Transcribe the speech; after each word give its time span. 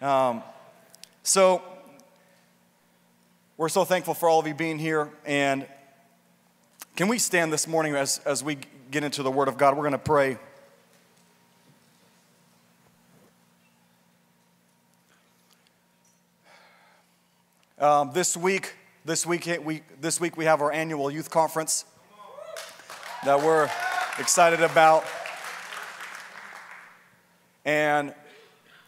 Um, 0.00 0.44
so, 1.24 1.60
we're 3.56 3.68
so 3.68 3.84
thankful 3.84 4.14
for 4.14 4.28
all 4.28 4.38
of 4.38 4.46
you 4.46 4.54
being 4.54 4.78
here. 4.78 5.10
And 5.26 5.66
can 6.94 7.08
we 7.08 7.18
stand 7.18 7.52
this 7.52 7.66
morning 7.66 7.96
as, 7.96 8.20
as 8.24 8.44
we 8.44 8.58
get 8.92 9.02
into 9.02 9.24
the 9.24 9.30
Word 9.32 9.48
of 9.48 9.58
God? 9.58 9.76
We're 9.76 9.82
going 9.82 9.92
to 9.92 9.98
pray. 9.98 10.38
Um, 17.80 18.12
this 18.12 18.36
week, 18.36 18.74
this 19.04 19.26
week, 19.26 19.48
we, 19.64 19.82
this 20.00 20.20
week 20.20 20.36
we 20.36 20.44
have 20.44 20.62
our 20.62 20.70
annual 20.70 21.10
youth 21.10 21.28
conference 21.28 21.84
that 23.24 23.42
we're 23.42 23.68
excited 24.20 24.60
about. 24.60 25.04
And 27.64 28.14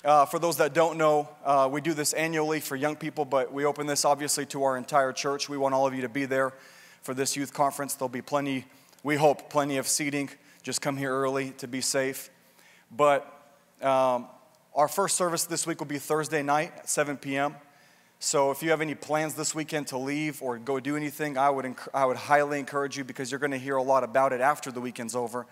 uh, 0.04 0.24
for 0.24 0.38
those 0.38 0.56
that 0.56 0.72
don't 0.72 0.96
know, 0.96 1.28
uh, 1.44 1.68
we 1.70 1.80
do 1.80 1.92
this 1.92 2.14
annually 2.14 2.60
for 2.60 2.74
young 2.74 2.96
people, 2.96 3.24
but 3.24 3.52
we 3.52 3.66
open 3.66 3.86
this 3.86 4.04
obviously 4.04 4.46
to 4.46 4.62
our 4.62 4.78
entire 4.78 5.12
church. 5.12 5.48
We 5.48 5.58
want 5.58 5.74
all 5.74 5.86
of 5.86 5.94
you 5.94 6.02
to 6.02 6.08
be 6.08 6.24
there 6.24 6.54
for 7.02 7.12
this 7.12 7.36
youth 7.36 7.52
conference. 7.52 7.94
There'll 7.94 8.08
be 8.08 8.22
plenty, 8.22 8.64
we 9.02 9.16
hope, 9.16 9.50
plenty 9.50 9.76
of 9.76 9.86
seating. 9.86 10.30
Just 10.62 10.80
come 10.80 10.96
here 10.96 11.12
early 11.12 11.50
to 11.58 11.68
be 11.68 11.82
safe. 11.82 12.30
But 12.90 13.26
um, 13.82 14.26
our 14.74 14.88
first 14.88 15.16
service 15.16 15.44
this 15.44 15.66
week 15.66 15.80
will 15.80 15.86
be 15.86 15.98
Thursday 15.98 16.42
night 16.42 16.72
at 16.78 16.88
7 16.88 17.18
p.m. 17.18 17.54
So 18.20 18.50
if 18.50 18.62
you 18.62 18.70
have 18.70 18.80
any 18.80 18.94
plans 18.94 19.34
this 19.34 19.54
weekend 19.54 19.88
to 19.88 19.98
leave 19.98 20.42
or 20.42 20.58
go 20.58 20.80
do 20.80 20.96
anything, 20.96 21.36
I 21.36 21.50
would, 21.50 21.74
I 21.92 22.06
would 22.06 22.16
highly 22.16 22.58
encourage 22.58 22.96
you 22.96 23.04
because 23.04 23.30
you're 23.30 23.40
going 23.40 23.52
to 23.52 23.58
hear 23.58 23.76
a 23.76 23.82
lot 23.82 24.04
about 24.04 24.32
it 24.32 24.40
after 24.40 24.72
the 24.72 24.80
weekend's 24.80 25.14
over 25.14 25.46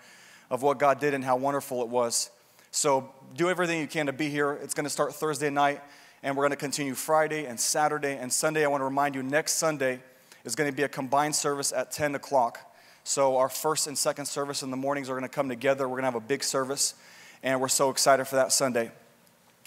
of 0.49 0.63
what 0.63 0.79
God 0.79 0.99
did 0.99 1.13
and 1.13 1.23
how 1.23 1.35
wonderful 1.35 1.81
it 1.83 1.87
was. 1.87 2.31
So 2.71 3.11
do 3.35 3.49
everything 3.49 3.79
you 3.79 3.87
can 3.87 4.05
to 4.05 4.13
be 4.13 4.29
here. 4.29 4.53
It's 4.53 4.73
going 4.73 4.83
to 4.83 4.89
start 4.89 5.15
Thursday 5.15 5.49
night 5.49 5.81
and 6.21 6.35
we're 6.35 6.43
going 6.43 6.51
to 6.51 6.57
continue 6.57 6.93
Friday 6.93 7.45
and 7.45 7.59
Saturday 7.59 8.15
and 8.17 8.31
Sunday. 8.31 8.63
I 8.63 8.67
want 8.67 8.81
to 8.81 8.85
remind 8.85 9.15
you 9.15 9.23
next 9.23 9.53
Sunday 9.53 10.01
is 10.43 10.55
going 10.55 10.69
to 10.69 10.75
be 10.75 10.83
a 10.83 10.89
combined 10.89 11.35
service 11.35 11.73
at 11.73 11.91
10 11.91 12.15
o'clock. 12.15 12.59
So 13.03 13.37
our 13.37 13.49
first 13.49 13.87
and 13.87 13.97
second 13.97 14.25
service 14.25 14.61
in 14.61 14.69
the 14.69 14.77
mornings 14.77 15.09
are 15.09 15.13
going 15.13 15.23
to 15.23 15.29
come 15.29 15.49
together. 15.49 15.87
We're 15.87 15.95
going 15.99 16.03
to 16.03 16.11
have 16.11 16.15
a 16.15 16.19
big 16.19 16.43
service 16.43 16.93
and 17.41 17.59
we're 17.59 17.69
so 17.69 17.89
excited 17.89 18.25
for 18.25 18.35
that 18.35 18.51
Sunday. 18.51 18.91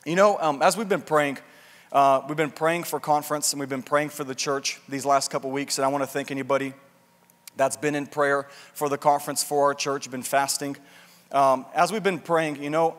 You 0.05 0.17
know, 0.17 0.39
um, 0.41 0.63
as 0.63 0.77
we've 0.77 0.89
been 0.89 1.03
praying, 1.03 1.39
uh, 1.91 2.23
we've 2.29 2.37
been 2.37 2.51
praying 2.51 2.85
for 2.85 3.01
conference 3.01 3.53
and 3.53 3.61
we've 3.61 3.69
been 3.69 3.83
praying 3.83 4.11
for 4.11 4.25
the 4.25 4.35
church 4.35 4.81
these 4.89 5.05
last 5.05 5.31
couple 5.31 5.51
weeks, 5.51 5.79
and 5.79 5.85
I 5.85 5.89
want 5.89 6.03
to 6.03 6.09
thank 6.09 6.31
anybody 6.31 6.73
that's 7.57 7.77
been 7.77 7.95
in 7.95 8.07
prayer 8.07 8.49
for 8.73 8.89
the 8.89 8.99
conference 8.99 9.45
for 9.45 9.65
our 9.65 9.75
church, 9.75 10.11
been 10.11 10.23
fasting. 10.23 10.77
Um, 11.33 11.65
as 11.75 11.91
we've 11.91 12.03
been 12.03 12.19
praying, 12.19 12.63
you 12.63 12.69
know, 12.69 12.95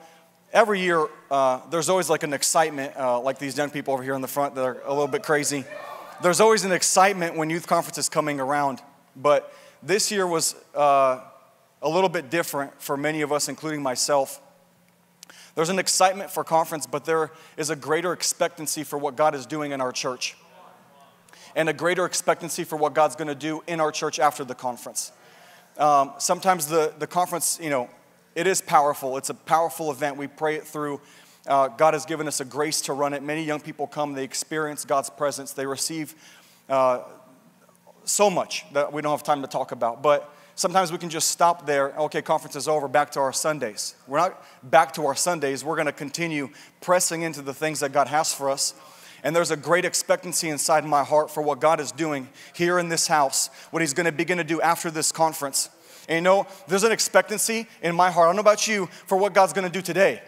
every 0.51 0.79
year 0.79 1.07
uh, 1.29 1.61
there's 1.69 1.87
always 1.87 2.09
like 2.09 2.23
an 2.23 2.33
excitement, 2.33 2.97
uh, 2.97 3.19
like 3.19 3.37
these 3.37 3.55
young 3.55 3.69
people 3.69 3.93
over 3.93 4.01
here 4.01 4.15
in 4.15 4.21
the 4.21 4.27
front 4.27 4.55
that 4.55 4.65
are 4.65 4.81
a 4.85 4.89
little 4.89 5.07
bit 5.07 5.21
crazy. 5.21 5.65
There's 6.23 6.39
always 6.39 6.65
an 6.65 6.71
excitement 6.71 7.37
when 7.37 7.51
youth 7.51 7.67
conference 7.67 7.99
is 7.99 8.09
coming 8.09 8.39
around, 8.39 8.81
but 9.15 9.53
this 9.83 10.11
year 10.11 10.25
was 10.25 10.55
uh, 10.73 11.19
a 11.83 11.89
little 11.89 12.09
bit 12.09 12.31
different 12.31 12.81
for 12.81 12.97
many 12.97 13.21
of 13.21 13.31
us, 13.31 13.49
including 13.49 13.83
myself. 13.83 14.41
There's 15.53 15.69
an 15.69 15.77
excitement 15.77 16.31
for 16.31 16.43
conference, 16.43 16.87
but 16.87 17.05
there 17.05 17.29
is 17.55 17.69
a 17.69 17.75
greater 17.75 18.13
expectancy 18.13 18.83
for 18.83 18.97
what 18.97 19.15
God 19.15 19.35
is 19.35 19.45
doing 19.45 19.73
in 19.73 19.79
our 19.79 19.91
church. 19.91 20.35
And 21.55 21.69
a 21.69 21.73
greater 21.73 22.05
expectancy 22.05 22.63
for 22.63 22.77
what 22.77 22.95
God's 22.95 23.15
gonna 23.15 23.35
do 23.35 23.61
in 23.67 23.79
our 23.79 23.91
church 23.91 24.17
after 24.17 24.43
the 24.43 24.55
conference. 24.55 25.11
Um, 25.77 26.13
sometimes 26.17 26.65
the, 26.65 26.93
the 26.97 27.05
conference, 27.05 27.59
you 27.61 27.69
know, 27.69 27.89
it 28.35 28.47
is 28.47 28.61
powerful. 28.61 29.17
It's 29.17 29.29
a 29.29 29.33
powerful 29.35 29.91
event. 29.91 30.17
We 30.17 30.27
pray 30.27 30.55
it 30.55 30.65
through. 30.65 31.01
Uh, 31.45 31.67
God 31.67 31.93
has 31.93 32.05
given 32.05 32.27
us 32.27 32.39
a 32.39 32.45
grace 32.45 32.81
to 32.81 32.93
run 32.93 33.13
it. 33.13 33.21
Many 33.21 33.43
young 33.43 33.59
people 33.59 33.87
come, 33.87 34.13
they 34.13 34.23
experience 34.23 34.85
God's 34.85 35.09
presence, 35.09 35.51
they 35.51 35.65
receive 35.65 36.15
uh, 36.69 37.01
so 38.05 38.29
much 38.29 38.65
that 38.73 38.93
we 38.93 39.01
don't 39.01 39.11
have 39.11 39.23
time 39.23 39.41
to 39.41 39.47
talk 39.47 39.71
about. 39.71 40.01
But 40.01 40.33
Sometimes 40.55 40.91
we 40.91 40.99
can 40.99 41.09
just 41.09 41.29
stop 41.31 41.65
there. 41.65 41.97
Okay, 41.97 42.21
conference 42.21 42.55
is 42.55 42.67
over, 42.67 42.87
back 42.87 43.11
to 43.11 43.19
our 43.19 43.33
Sundays. 43.33 43.95
We're 44.07 44.19
not 44.19 44.43
back 44.61 44.93
to 44.93 45.05
our 45.07 45.15
Sundays. 45.15 45.65
We're 45.65 45.75
going 45.75 45.87
to 45.87 45.91
continue 45.91 46.49
pressing 46.79 47.23
into 47.23 47.41
the 47.41 47.53
things 47.53 47.79
that 47.79 47.91
God 47.91 48.07
has 48.07 48.33
for 48.33 48.51
us. 48.51 48.75
And 49.23 49.35
there's 49.35 49.51
a 49.51 49.57
great 49.57 49.83
expectancy 49.83 50.49
inside 50.49 50.85
my 50.85 51.03
heart 51.03 51.31
for 51.31 51.41
what 51.41 51.59
God 51.59 51.79
is 51.79 51.91
doing 51.91 52.29
here 52.53 52.77
in 52.77 52.89
this 52.89 53.07
house, 53.07 53.49
what 53.71 53.81
He's 53.81 53.93
going 53.93 54.05
to 54.05 54.11
begin 54.11 54.37
to 54.37 54.43
do 54.43 54.61
after 54.61 54.91
this 54.91 55.11
conference. 55.11 55.69
And 56.07 56.17
you 56.17 56.21
know, 56.21 56.47
there's 56.67 56.83
an 56.83 56.91
expectancy 56.91 57.67
in 57.81 57.95
my 57.95 58.11
heart. 58.11 58.25
I 58.25 58.29
don't 58.29 58.37
know 58.37 58.41
about 58.41 58.67
you 58.67 58.87
for 59.07 59.17
what 59.17 59.33
God's 59.33 59.53
to 59.53 59.69
do 59.69 59.81
today 59.81 60.21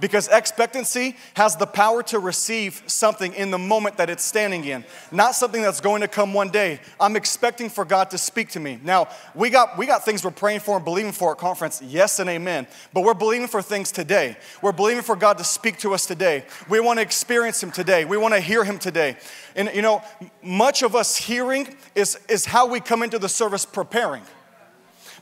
because 0.00 0.28
expectancy 0.28 1.16
has 1.34 1.56
the 1.56 1.66
power 1.66 2.02
to 2.04 2.18
receive 2.18 2.82
something 2.86 3.32
in 3.34 3.50
the 3.50 3.58
moment 3.58 3.96
that 3.96 4.10
it's 4.10 4.24
standing 4.24 4.64
in, 4.64 4.84
not 5.10 5.34
something 5.34 5.62
that's 5.62 5.80
going 5.80 6.00
to 6.00 6.08
come 6.08 6.34
one 6.34 6.50
day. 6.50 6.80
I'm 7.00 7.16
expecting 7.16 7.68
for 7.68 7.84
God 7.84 8.10
to 8.10 8.18
speak 8.18 8.50
to 8.50 8.60
me. 8.60 8.80
Now, 8.82 9.08
we 9.34 9.50
got, 9.50 9.76
we 9.78 9.86
got 9.86 10.04
things 10.04 10.24
we're 10.24 10.30
praying 10.30 10.60
for 10.60 10.76
and 10.76 10.84
believing 10.84 11.12
for 11.12 11.32
at 11.32 11.38
conference, 11.38 11.82
yes 11.82 12.18
and 12.18 12.30
amen, 12.30 12.66
but 12.92 13.02
we're 13.02 13.14
believing 13.14 13.48
for 13.48 13.62
things 13.62 13.92
today. 13.92 14.36
We're 14.62 14.72
believing 14.72 15.02
for 15.02 15.16
God 15.16 15.38
to 15.38 15.44
speak 15.44 15.78
to 15.78 15.94
us 15.94 16.06
today. 16.06 16.44
We 16.68 16.80
want 16.80 16.98
to 16.98 17.02
experience 17.02 17.62
Him 17.62 17.70
today, 17.70 18.04
we 18.04 18.16
want 18.16 18.34
to 18.34 18.40
hear 18.40 18.64
Him 18.64 18.78
today. 18.78 19.16
And 19.56 19.70
you 19.74 19.82
know, 19.82 20.02
much 20.42 20.82
of 20.82 20.94
us 20.94 21.16
hearing 21.16 21.76
is, 21.94 22.18
is 22.28 22.44
how 22.44 22.66
we 22.66 22.80
come 22.80 23.02
into 23.02 23.18
the 23.18 23.28
service 23.28 23.64
preparing 23.64 24.22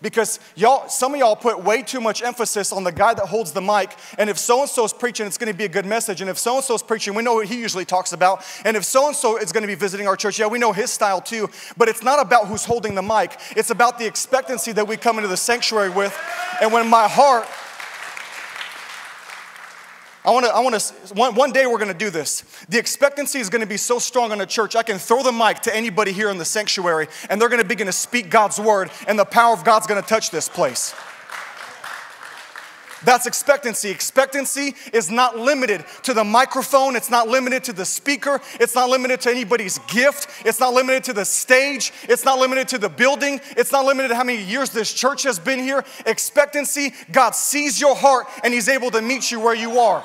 because 0.07 0.39
y'all 0.55 0.89
some 0.89 1.15
of 1.15 1.19
y'all 1.19 1.35
put 1.35 1.65
way 1.65 1.83
too 1.83 2.01
much 2.01 2.23
emphasis 2.23 2.73
on 2.73 2.85
the 2.85 2.93
guy 2.93 3.13
that 3.13 3.27
holds 3.27 3.51
the 3.51 3.61
mic 3.61 3.93
and 4.19 4.31
if 4.31 4.39
so 4.39 4.61
and 4.61 4.71
so 4.71 4.85
is 4.85 4.93
preaching 4.93 5.27
it's 5.27 5.37
going 5.37 5.51
to 5.51 5.59
be 5.59 5.65
a 5.65 5.69
good 5.69 5.85
message 5.85 6.21
and 6.21 6.31
if 6.31 6.39
so 6.39 6.55
and 6.55 6.65
so 6.65 6.77
is 6.77 6.83
preaching 6.83 7.13
we 7.13 7.25
know 7.25 7.35
what 7.35 7.49
he 7.49 7.59
usually 7.59 7.85
talks 7.85 8.13
about 8.13 8.45
and 8.65 8.77
if 8.77 8.85
so 8.85 9.09
and 9.09 9.17
so 9.17 9.37
is 9.37 9.51
going 9.51 9.63
to 9.63 9.67
be 9.67 9.75
visiting 9.75 10.07
our 10.07 10.15
church 10.15 10.39
yeah 10.39 10.47
we 10.47 10.61
know 10.61 10.73
his 10.73 10.93
style 10.93 11.21
too 11.21 11.51
but 11.77 11.89
it's 11.89 12.05
not 12.05 12.25
about 12.25 12.47
who's 12.47 12.65
holding 12.65 12.95
the 12.95 13.03
mic 13.03 13.37
it's 13.57 13.71
about 13.71 13.99
the 13.99 14.07
expectancy 14.07 14.71
that 14.71 14.87
we 14.87 14.97
come 14.97 15.17
into 15.17 15.29
the 15.29 15.37
sanctuary 15.37 15.91
with 15.91 16.17
and 16.63 16.73
when 16.73 16.89
my 16.89 17.09
heart 17.09 17.49
I 20.27 20.31
want 20.31 20.45
to, 20.45 20.53
I 20.53 20.59
want 20.59 20.75
to, 20.75 21.15
one, 21.15 21.37
one 21.37 21.53
day 21.53 21.67
we're 21.67 21.79
going 21.79 21.93
to 21.93 21.95
do 21.95 22.11
this. 22.11 22.43
The 22.69 22.79
expectancy 22.79 23.39
is 23.39 23.49
going 23.49 23.61
to 23.61 23.67
be 23.67 23.77
so 23.77 24.01
strong 24.01 24.33
in 24.33 24.41
a 24.41 24.47
church, 24.47 24.75
I 24.75 24.83
can 24.83 24.99
throw 24.99 25.23
the 25.23 25.31
mic 25.31 25.61
to 25.61 25.75
anybody 25.75 26.11
here 26.11 26.31
in 26.31 26.39
the 26.39 26.45
sanctuary 26.45 27.07
and 27.31 27.41
they're 27.41 27.49
going 27.49 27.63
to 27.63 27.69
begin 27.69 27.87
to 27.87 27.93
speak 27.93 28.29
God's 28.29 28.59
word 28.59 28.91
and 29.07 29.17
the 29.17 29.25
power 29.25 29.53
of 29.53 29.63
God's 29.63 29.87
going 29.87 30.03
to 30.03 30.09
touch 30.09 30.33
this 30.33 30.49
place. 30.49 30.95
That's 33.05 33.27
expectancy. 33.27 33.91
Expectancy 33.91 34.75
is 34.93 35.11
not 35.11 35.39
limited 35.39 35.85
to 36.05 36.15
the 36.15 36.25
microphone, 36.25 36.97
it's 36.97 37.11
not 37.11 37.29
limited 37.29 37.65
to 37.65 37.73
the 37.73 37.85
speaker, 37.85 38.41
it's 38.59 38.75
not 38.75 38.89
limited 38.89 39.21
to 39.23 39.31
anybody's 39.31 39.79
gift, 39.81 40.29
it's 40.47 40.61
not 40.61 40.73
limited 40.73 41.05
to 41.05 41.13
the 41.13 41.25
stage, 41.25 41.93
it's 42.05 42.25
not 42.25 42.39
limited 42.39 42.69
to 42.69 42.79
the 42.79 42.89
building, 42.89 43.41
it's 43.51 43.71
not 43.71 43.85
limited 43.85 44.09
to 44.09 44.15
how 44.15 44.25
many 44.25 44.43
years 44.43 44.71
this 44.71 44.93
church 44.93 45.25
has 45.25 45.39
been 45.39 45.59
here. 45.59 45.85
Expectancy, 46.07 46.95
God 47.13 47.35
sees 47.35 47.81
your 47.81 47.95
heart 47.95 48.27
and 48.43 48.55
He's 48.55 48.69
able 48.69 48.91
to 48.93 49.03
meet 49.03 49.31
you 49.31 49.41
where 49.41 49.55
you 49.55 49.79
are. 49.79 50.03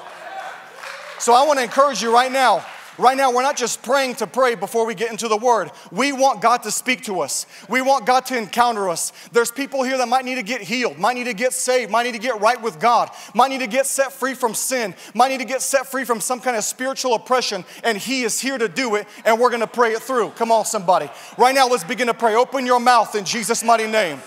So 1.17 1.33
I 1.33 1.45
want 1.45 1.59
to 1.59 1.63
encourage 1.63 2.01
you 2.01 2.13
right 2.13 2.31
now. 2.31 2.65
Right 2.97 3.15
now, 3.15 3.31
we're 3.31 3.41
not 3.41 3.55
just 3.55 3.81
praying 3.83 4.15
to 4.15 4.27
pray 4.27 4.55
before 4.55 4.85
we 4.85 4.95
get 4.95 5.11
into 5.11 5.27
the 5.27 5.37
Word. 5.37 5.71
We 5.91 6.11
want 6.11 6.41
God 6.41 6.63
to 6.63 6.71
speak 6.71 7.03
to 7.05 7.21
us. 7.21 7.45
We 7.69 7.81
want 7.81 8.05
God 8.05 8.25
to 8.27 8.37
encounter 8.37 8.89
us. 8.89 9.13
There's 9.31 9.49
people 9.49 9.83
here 9.83 9.97
that 9.97 10.07
might 10.07 10.25
need 10.25 10.35
to 10.35 10.43
get 10.43 10.61
healed, 10.61 10.97
might 10.97 11.13
need 11.13 11.23
to 11.23 11.33
get 11.33 11.53
saved, 11.53 11.89
might 11.89 12.03
need 12.03 12.13
to 12.13 12.19
get 12.19 12.41
right 12.41 12.61
with 12.61 12.79
God, 12.79 13.09
might 13.33 13.47
need 13.47 13.61
to 13.61 13.67
get 13.67 13.85
set 13.85 14.11
free 14.11 14.33
from 14.33 14.53
sin, 14.53 14.93
might 15.13 15.29
need 15.29 15.39
to 15.39 15.45
get 15.45 15.61
set 15.61 15.87
free 15.87 16.03
from 16.03 16.19
some 16.19 16.41
kind 16.41 16.57
of 16.57 16.63
spiritual 16.63 17.13
oppression, 17.13 17.63
and 17.83 17.97
He 17.97 18.23
is 18.23 18.41
here 18.41 18.57
to 18.57 18.67
do 18.67 18.95
it, 18.95 19.07
and 19.25 19.39
we're 19.39 19.49
going 19.49 19.61
to 19.61 19.67
pray 19.67 19.93
it 19.93 20.01
through. 20.01 20.31
Come 20.31 20.51
on, 20.51 20.65
somebody. 20.65 21.09
Right 21.37 21.55
now, 21.55 21.67
let's 21.67 21.85
begin 21.85 22.07
to 22.07 22.13
pray. 22.13 22.35
Open 22.35 22.65
your 22.65 22.79
mouth 22.79 23.15
in 23.15 23.23
Jesus' 23.23 23.63
mighty 23.63 23.87
name. 23.87 24.19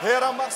Herama 0.00 0.50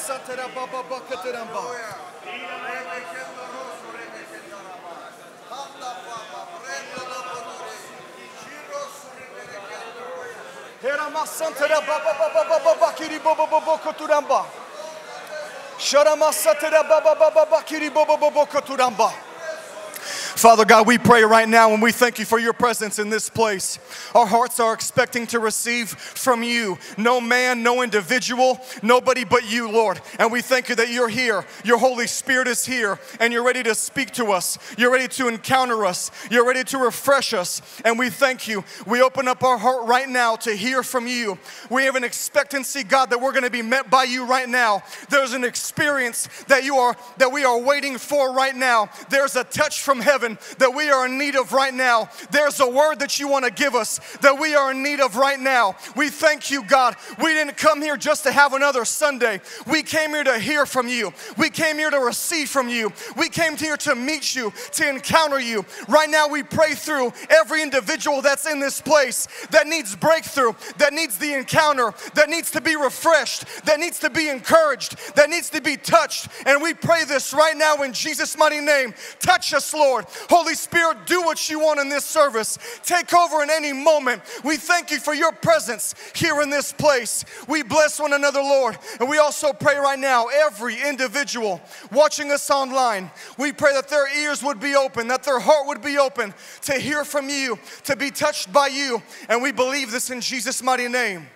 santera 11.27 11.81
baba 16.83 17.05
baba 17.05 17.29
baba 17.29 17.47
bakiri 17.50 17.91
bobo 17.91 18.17
bobo 18.17 18.47
koturamba. 18.47 19.12
Father 20.37 20.67
God, 20.67 20.87
we 20.87 20.99
pray 20.99 21.23
right 21.23 21.49
now 21.49 21.73
and 21.73 21.83
we 21.83 21.93
thank 21.93 22.19
you 22.19 22.27
for 22.27 22.38
your 22.38 22.53
presence 22.53 22.99
in 22.99 23.09
this 23.09 23.31
place. 23.31 23.79
Our 24.15 24.27
hearts 24.27 24.61
are 24.61 24.75
expecting 24.75 25.27
to 25.29 25.38
receive 25.38 25.88
from 25.88 26.43
you. 26.43 26.77
No 26.99 27.23
man, 27.23 27.62
no 27.62 27.83
individual, 27.83 28.61
nobody 28.83 29.25
but 29.25 29.50
you, 29.50 29.71
Lord. 29.71 29.99
And 30.19 30.31
we 30.31 30.43
thank 30.43 30.69
you 30.69 30.75
that 30.75 30.91
you're 30.91 31.09
here. 31.09 31.47
Your 31.65 31.79
Holy 31.79 32.06
Spirit 32.06 32.49
is 32.49 32.67
here 32.67 32.99
and 33.19 33.33
you're 33.33 33.47
ready 33.47 33.62
to 33.62 33.75
speak 33.75 34.11
to 34.12 34.27
us. 34.27 34.59
You're 34.77 34.93
ready 34.93 35.09
to 35.09 35.29
encounter 35.29 35.87
us. 35.87 36.11
You're 36.31 36.47
ready 36.47 36.65
to 36.65 36.79
refresh 36.79 37.32
us. 37.32 37.62
And 37.82 37.99
we 37.99 38.11
thank 38.11 38.47
you. 38.47 38.62
We 38.87 39.00
open 39.00 39.29
up 39.29 39.43
our 39.43 39.56
heart 39.56 39.87
right 39.87 40.09
now 40.09 40.37
to 40.37 40.55
hear 40.55 40.82
from 40.82 41.06
you. 41.06 41.39
We 41.71 41.85
have 41.85 41.97
an 41.97 42.05
expectancy, 42.05 42.85
God, 42.85 43.09
that 43.09 43.23
we're 43.23 43.32
going 43.32 43.44
to 43.44 43.50
be 43.50 43.62
met 43.62 43.89
by 43.89 44.05
you 44.05 44.27
right 44.27 44.50
now. 44.50 44.82
There's 45.09 45.32
an 45.32 45.44
experience 45.44 46.29
that 46.49 46.62
you 46.62 46.77
are 46.77 46.94
that 47.17 47.32
we 47.32 47.44
are 47.44 47.59
waiting 47.59 47.97
for 47.97 48.35
right 48.35 48.55
now. 48.55 48.91
There's 49.09 49.35
a 49.35 49.43
touch 49.43 49.81
from 49.81 50.00
heaven 50.00 50.25
heaven 50.26 50.38
that 50.58 50.75
we 50.75 50.90
are 50.90 51.06
in 51.06 51.19
need 51.19 51.37
of 51.37 51.52
right 51.52 51.75
now. 51.75 52.08
There's 52.31 52.61
a 52.61 52.69
word 52.69 52.99
that 53.00 53.19
you 53.19 53.28
want 53.28 53.44
to 53.44 53.50
give 53.50 53.75
us 53.75 53.99
that 54.19 54.38
we 54.38 54.55
are 54.55 54.70
in 54.73 54.82
need 54.82 55.00
of 55.00 55.17
right 55.17 55.38
now. 55.38 55.76
We 55.96 56.08
thank 56.08 56.50
you, 56.50 56.64
God. 56.64 56.96
We 57.19 57.32
didn't 57.32 57.56
come 57.56 57.82
here 57.82 57.96
just 57.96 58.25
to 58.25 58.32
have 58.32 58.52
another 58.52 58.84
Sunday. 58.84 59.40
We 59.67 59.82
came 59.82 60.11
here 60.11 60.25
to 60.25 60.38
hear 60.38 60.67
from 60.67 60.88
you. 60.88 61.12
We 61.38 61.50
came 61.50 61.76
here 61.76 61.90
to 61.90 62.00
receive 62.00 62.49
from 62.49 62.69
you. 62.69 62.93
We 63.17 63.28
came 63.28 63.56
here 63.56 63.76
to 63.78 63.94
meet 63.94 64.34
you, 64.34 64.52
to 64.73 64.88
encounter 64.88 65.40
you. 65.40 65.64
Right 65.88 66.11
now, 66.11 66.29
we 66.29 66.43
pray 66.43 66.75
through 66.75 67.12
every 67.31 67.62
individual 67.62 68.22
that's 68.22 68.46
in 68.46 68.61
this 68.61 68.81
place 68.81 69.29
that 69.50 69.67
needs 69.67 69.94
breakthrough, 69.96 70.52
that 70.79 70.93
needs 70.93 71.19
the 71.19 71.34
encounter, 71.34 71.93
that 72.14 72.29
needs 72.29 72.50
to 72.52 72.61
be 72.61 72.76
refreshed, 72.76 73.44
that 73.64 73.79
needs 73.79 73.99
to 74.00 74.11
be 74.11 74.29
encouraged, 74.29 74.96
that 75.17 75.31
needs 75.31 75.50
to 75.50 75.61
be 75.61 75.76
touched. 75.76 76.29
And 76.46 76.62
we 76.62 76.75
pray 76.75 77.05
this 77.05 77.32
right 77.32 77.56
now 77.56 77.82
in 77.82 77.93
Jesus' 77.93 78.37
mighty 78.37 78.61
name. 78.61 78.94
Touch 79.20 79.52
us, 79.55 79.72
Lord. 79.75 80.06
Holy 80.29 80.55
Spirit, 80.55 81.07
do 81.07 81.23
what 81.23 81.49
you 81.49 81.61
want 81.61 81.81
in 81.81 81.89
this 81.89 82.05
service. 82.05 82.59
Take 82.83 83.13
over 83.15 83.43
in 83.43 83.51
any 83.51 83.73
moment. 83.73 84.23
We 84.45 84.57
thank 84.57 84.91
you 84.91 84.99
for 84.99 85.15
your 85.15 85.33
presence 85.33 85.95
here 86.15 86.41
in 86.41 86.51
this 86.51 86.73
place. 86.73 87.25
We 87.49 87.63
bless 87.63 87.99
one 87.99 88.13
another, 88.13 88.41
Lord. 88.41 88.79
And 89.01 89.09
we 89.09 89.19
also 89.19 89.53
pray 89.53 89.77
right 89.77 89.99
now, 89.99 90.27
every 90.27 90.81
individual 90.81 91.61
watching 91.93 92.31
us 92.33 92.51
online, 92.51 93.11
we 93.39 93.53
pray 93.53 93.73
that 93.75 93.89
their 93.89 94.09
ears 94.19 94.43
would 94.43 94.61
be 94.61 94.75
open, 94.75 95.09
that 95.09 95.25
their 95.25 95.41
heart 95.41 95.67
would 95.67 95.83
be 95.83 95.99
open 95.99 96.35
to 96.63 96.75
hear 96.75 97.05
from 97.05 97.29
you, 97.29 97.59
to 97.85 97.97
be 97.97 98.11
touched 98.11 98.53
by 98.53 98.69
you. 98.69 99.03
And 99.29 99.43
we 99.43 99.53
believe 99.53 99.91
this 99.91 100.11
in 100.11 100.21
Jesus' 100.21 100.63
mighty 100.63 100.89
name. 100.89 101.27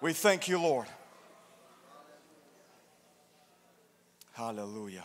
We 0.00 0.12
thank 0.12 0.46
you, 0.46 0.60
Lord. 0.60 0.86
Hallelujah. 4.32 5.04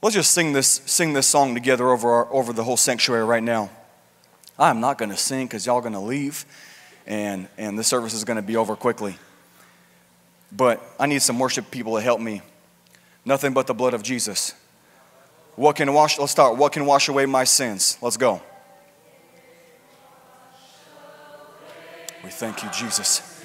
Let's 0.00 0.14
just 0.14 0.30
sing 0.30 0.52
this, 0.52 0.68
sing 0.86 1.14
this 1.14 1.26
song 1.26 1.54
together 1.54 1.88
over, 1.88 2.08
our, 2.08 2.32
over 2.32 2.52
the 2.52 2.62
whole 2.62 2.76
sanctuary 2.76 3.24
right 3.24 3.42
now. 3.42 3.70
I'm 4.56 4.78
not 4.78 4.98
going 4.98 5.10
to 5.10 5.16
sing 5.16 5.46
because 5.46 5.66
y'all 5.66 5.80
going 5.80 5.94
to 5.94 5.98
leave 5.98 6.46
and, 7.06 7.48
and 7.58 7.76
the 7.76 7.82
service 7.82 8.14
is 8.14 8.22
going 8.22 8.36
to 8.36 8.42
be 8.42 8.56
over 8.56 8.76
quickly. 8.76 9.16
But 10.52 10.80
I 11.00 11.06
need 11.06 11.22
some 11.22 11.40
worship 11.40 11.72
people 11.72 11.96
to 11.96 12.00
help 12.00 12.20
me. 12.20 12.42
Nothing 13.24 13.52
but 13.52 13.66
the 13.66 13.74
blood 13.74 13.94
of 13.94 14.04
Jesus. 14.04 14.54
What 15.56 15.76
can 15.76 15.92
wash, 15.92 16.18
let's 16.18 16.32
start. 16.32 16.56
What 16.56 16.72
can 16.72 16.84
wash 16.84 17.08
away 17.08 17.24
my 17.24 17.44
sins? 17.44 17.96
Let's 18.02 18.18
go. 18.18 18.42
We 22.22 22.30
thank 22.30 22.62
you, 22.62 22.70
Jesus. 22.70 23.44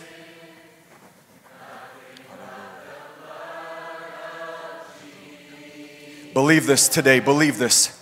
Believe 6.33 6.65
this 6.65 6.89
today. 6.89 7.19
Believe 7.19 7.57
this. 7.57 8.00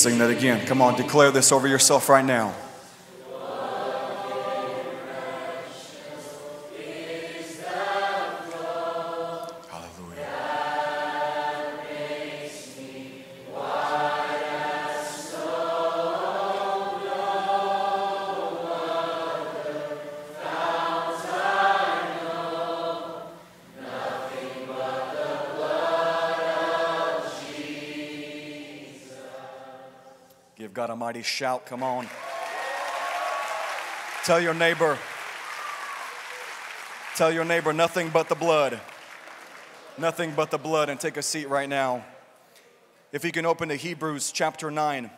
Sing 0.00 0.18
that 0.18 0.30
again. 0.30 0.66
Come 0.66 0.80
on, 0.80 0.96
declare 0.96 1.30
this 1.30 1.52
over 1.52 1.68
yourself 1.68 2.08
right 2.08 2.24
now. 2.24 2.54
Mighty 30.96 31.22
shout. 31.22 31.66
Come 31.66 31.82
on. 31.82 32.06
Tell 34.24 34.40
your 34.40 34.54
neighbor, 34.54 34.98
tell 37.16 37.32
your 37.32 37.44
neighbor, 37.44 37.72
nothing 37.72 38.10
but 38.10 38.28
the 38.28 38.34
blood. 38.34 38.80
Nothing 39.98 40.32
but 40.36 40.50
the 40.50 40.58
blood. 40.58 40.88
And 40.88 41.00
take 41.00 41.16
a 41.16 41.22
seat 41.22 41.48
right 41.48 41.68
now. 41.68 42.04
If 43.12 43.24
you 43.24 43.32
can 43.32 43.46
open 43.46 43.68
to 43.70 43.76
Hebrews 43.76 44.30
chapter 44.32 44.70
9. 44.70 45.10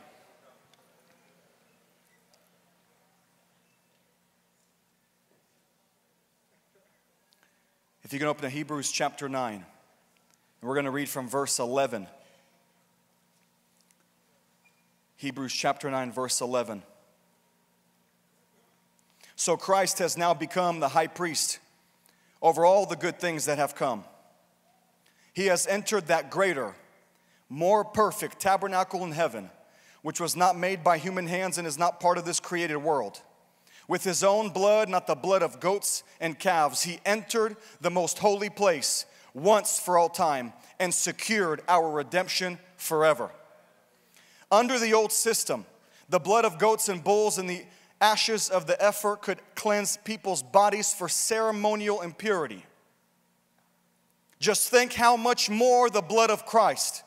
If 8.05 8.12
you 8.12 8.19
can 8.19 8.29
open 8.29 8.43
to 8.43 8.50
Hebrews 8.50 8.91
chapter 8.91 9.29
9, 9.29 9.55
and 9.55 9.64
we're 10.61 10.75
going 10.75 10.85
to 10.85 10.91
read 10.91 11.09
from 11.09 11.29
verse 11.29 11.59
11. 11.59 12.06
Hebrews 15.22 15.52
chapter 15.52 15.88
9, 15.88 16.10
verse 16.10 16.40
11. 16.40 16.82
So 19.36 19.56
Christ 19.56 20.00
has 20.00 20.16
now 20.16 20.34
become 20.34 20.80
the 20.80 20.88
high 20.88 21.06
priest 21.06 21.60
over 22.42 22.66
all 22.66 22.86
the 22.86 22.96
good 22.96 23.20
things 23.20 23.44
that 23.44 23.56
have 23.56 23.76
come. 23.76 24.02
He 25.32 25.47
has 25.47 25.64
entered 25.68 26.08
that 26.08 26.28
greater, 26.28 26.75
more 27.49 27.85
perfect 27.85 28.40
tabernacle 28.40 29.04
in 29.04 29.12
heaven, 29.12 29.49
which 30.02 30.18
was 30.18 30.35
not 30.35 30.58
made 30.58 30.82
by 30.82 30.99
human 30.99 31.28
hands 31.28 31.56
and 31.56 31.68
is 31.68 31.78
not 31.78 32.00
part 32.00 32.18
of 32.18 32.25
this 32.25 32.40
created 32.40 32.78
world. 32.78 33.23
With 33.87 34.02
his 34.02 34.25
own 34.25 34.50
blood, 34.50 34.88
not 34.88 35.06
the 35.06 35.14
blood 35.14 35.44
of 35.44 35.61
goats 35.61 36.02
and 36.20 36.37
calves, 36.37 36.82
he 36.82 36.99
entered 37.06 37.54
the 37.80 37.92
most 37.92 38.18
holy 38.18 38.50
place 38.50 39.06
once 39.35 39.78
for 39.78 39.97
all 39.97 40.08
time 40.08 40.52
and 40.80 40.92
secured 40.92 41.62
our 41.68 41.88
redemption 41.88 42.58
forever. 42.76 43.30
Under 44.52 44.78
the 44.78 44.92
old 44.92 45.11
system, 45.11 45.64
the 46.11 46.21
blood 46.21 46.44
of 46.44 46.59
goats 46.59 46.90
and 46.90 47.02
bulls 47.02 47.38
and 47.38 47.49
the 47.49 47.64
ashes 48.02 48.50
of 48.50 48.66
the 48.66 48.76
heifer 48.78 49.16
could 49.16 49.38
cleanse 49.54 49.97
people's 49.97 50.42
bodies 50.42 50.92
for 50.92 51.09
ceremonial 51.09 52.02
impurity. 52.02 52.64
Just 54.38 54.68
think 54.68 54.92
how 54.92 55.16
much 55.16 55.49
more 55.49 55.88
the 55.88 56.02
blood 56.02 56.28
of 56.28 56.44
Christ 56.44 57.02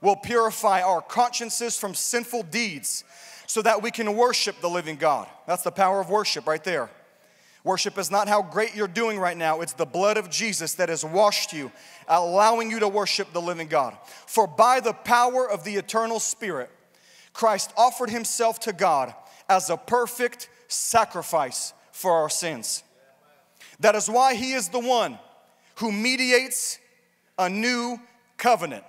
will 0.00 0.14
purify 0.14 0.80
our 0.82 1.02
consciences 1.02 1.76
from 1.76 1.94
sinful 1.94 2.44
deeds 2.44 3.02
so 3.46 3.62
that 3.62 3.82
we 3.82 3.90
can 3.90 4.14
worship 4.14 4.60
the 4.60 4.70
living 4.70 4.96
God. 4.96 5.26
That's 5.46 5.62
the 5.62 5.72
power 5.72 6.00
of 6.00 6.08
worship 6.08 6.46
right 6.46 6.62
there. 6.62 6.90
Worship 7.64 7.98
is 7.98 8.12
not 8.12 8.28
how 8.28 8.42
great 8.42 8.76
you're 8.76 8.86
doing 8.86 9.18
right 9.18 9.36
now, 9.36 9.60
it's 9.60 9.72
the 9.72 9.84
blood 9.84 10.18
of 10.18 10.30
Jesus 10.30 10.74
that 10.74 10.88
has 10.88 11.04
washed 11.04 11.52
you, 11.52 11.72
allowing 12.06 12.70
you 12.70 12.78
to 12.78 12.88
worship 12.88 13.32
the 13.32 13.40
living 13.40 13.66
God. 13.66 13.96
For 14.26 14.46
by 14.46 14.78
the 14.78 14.92
power 14.92 15.50
of 15.50 15.64
the 15.64 15.74
eternal 15.74 16.20
Spirit, 16.20 16.70
Christ 17.36 17.70
offered 17.76 18.08
himself 18.08 18.60
to 18.60 18.72
God 18.72 19.14
as 19.46 19.68
a 19.68 19.76
perfect 19.76 20.48
sacrifice 20.68 21.74
for 21.92 22.12
our 22.12 22.30
sins. 22.30 22.82
That 23.80 23.94
is 23.94 24.08
why 24.08 24.34
he 24.36 24.54
is 24.54 24.70
the 24.70 24.80
one 24.80 25.18
who 25.74 25.92
mediates 25.92 26.78
a 27.38 27.50
new 27.50 28.00
covenant. 28.38 28.84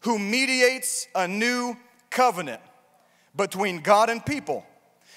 Who 0.00 0.18
mediates 0.18 1.08
a 1.14 1.26
new 1.26 1.78
covenant 2.10 2.60
between 3.34 3.80
God 3.80 4.10
and 4.10 4.24
people 4.24 4.66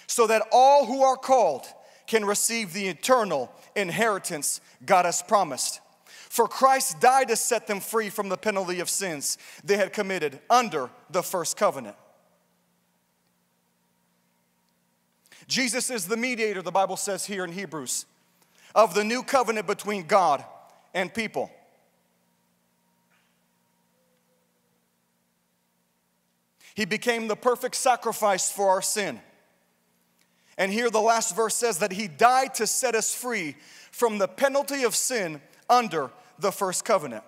so 0.07 0.27
that 0.27 0.47
all 0.49 0.85
who 0.85 1.03
are 1.03 1.17
called 1.17 1.65
can 2.07 2.23
receive 2.23 2.71
the 2.71 2.87
eternal 2.87 3.51
inheritance 3.75 4.61
God 4.85 5.03
has 5.03 5.21
promised. 5.21 5.81
For 6.33 6.47
Christ 6.47 6.99
died 6.99 7.27
to 7.27 7.35
set 7.35 7.67
them 7.67 7.79
free 7.79 8.09
from 8.09 8.27
the 8.27 8.37
penalty 8.37 8.79
of 8.79 8.89
sins 8.89 9.37
they 9.63 9.77
had 9.77 9.93
committed 9.93 10.39
under 10.49 10.89
the 11.11 11.21
first 11.21 11.57
covenant. 11.57 11.95
Jesus 15.47 15.91
is 15.91 16.07
the 16.07 16.17
mediator, 16.17 16.63
the 16.63 16.71
Bible 16.71 16.97
says 16.97 17.23
here 17.27 17.43
in 17.43 17.51
Hebrews. 17.51 18.07
of 18.73 18.95
the 18.95 19.03
new 19.03 19.21
covenant 19.21 19.67
between 19.67 20.07
God 20.07 20.43
and 20.95 21.13
people. 21.13 21.51
He 26.73 26.85
became 26.85 27.27
the 27.27 27.35
perfect 27.35 27.75
sacrifice 27.75 28.51
for 28.51 28.69
our 28.69 28.81
sin. 28.81 29.21
And 30.57 30.71
here 30.71 30.89
the 30.89 30.99
last 30.99 31.35
verse 31.35 31.55
says 31.55 31.77
that 31.77 31.91
he 31.91 32.07
died 32.07 32.55
to 32.55 32.65
set 32.65 32.95
us 32.95 33.13
free 33.13 33.55
from 33.91 34.17
the 34.17 34.27
penalty 34.27 34.81
of 34.81 34.95
sin 34.95 35.39
under 35.69 36.09
the 36.39 36.51
first 36.51 36.85
covenant. 36.85 37.23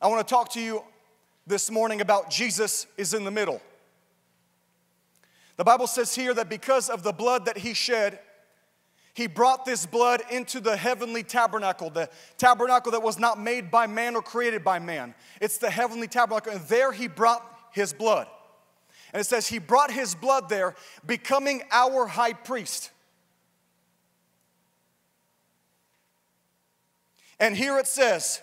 I 0.00 0.08
want 0.08 0.26
to 0.26 0.34
talk 0.34 0.50
to 0.52 0.60
you 0.60 0.82
this 1.46 1.70
morning 1.70 2.00
about 2.00 2.30
Jesus 2.30 2.86
is 2.96 3.14
in 3.14 3.24
the 3.24 3.30
middle. 3.30 3.60
The 5.56 5.64
Bible 5.64 5.86
says 5.86 6.14
here 6.14 6.34
that 6.34 6.48
because 6.48 6.88
of 6.88 7.02
the 7.02 7.12
blood 7.12 7.44
that 7.46 7.58
he 7.58 7.74
shed, 7.74 8.18
he 9.14 9.26
brought 9.26 9.64
this 9.64 9.84
blood 9.84 10.22
into 10.30 10.58
the 10.60 10.76
heavenly 10.76 11.22
tabernacle, 11.22 11.90
the 11.90 12.08
tabernacle 12.38 12.92
that 12.92 13.02
was 13.02 13.18
not 13.18 13.38
made 13.38 13.70
by 13.70 13.86
man 13.86 14.16
or 14.16 14.22
created 14.22 14.64
by 14.64 14.78
man. 14.78 15.14
It's 15.40 15.58
the 15.58 15.68
heavenly 15.70 16.08
tabernacle, 16.08 16.52
and 16.52 16.62
there 16.62 16.92
he 16.92 17.08
brought 17.08 17.44
his 17.72 17.92
blood. 17.92 18.26
And 19.12 19.20
it 19.20 19.24
says 19.24 19.46
he 19.46 19.58
brought 19.58 19.90
his 19.90 20.14
blood 20.14 20.48
there, 20.48 20.74
becoming 21.04 21.62
our 21.70 22.06
high 22.06 22.32
priest. 22.32 22.90
And 27.42 27.56
here 27.56 27.76
it 27.80 27.88
says 27.88 28.40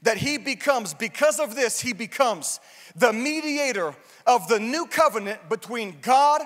that 0.00 0.16
he 0.16 0.38
becomes, 0.38 0.94
because 0.94 1.38
of 1.38 1.54
this, 1.54 1.78
he 1.78 1.92
becomes 1.92 2.58
the 2.96 3.12
mediator 3.12 3.94
of 4.26 4.48
the 4.48 4.58
new 4.58 4.86
covenant 4.86 5.50
between 5.50 5.98
God 6.00 6.40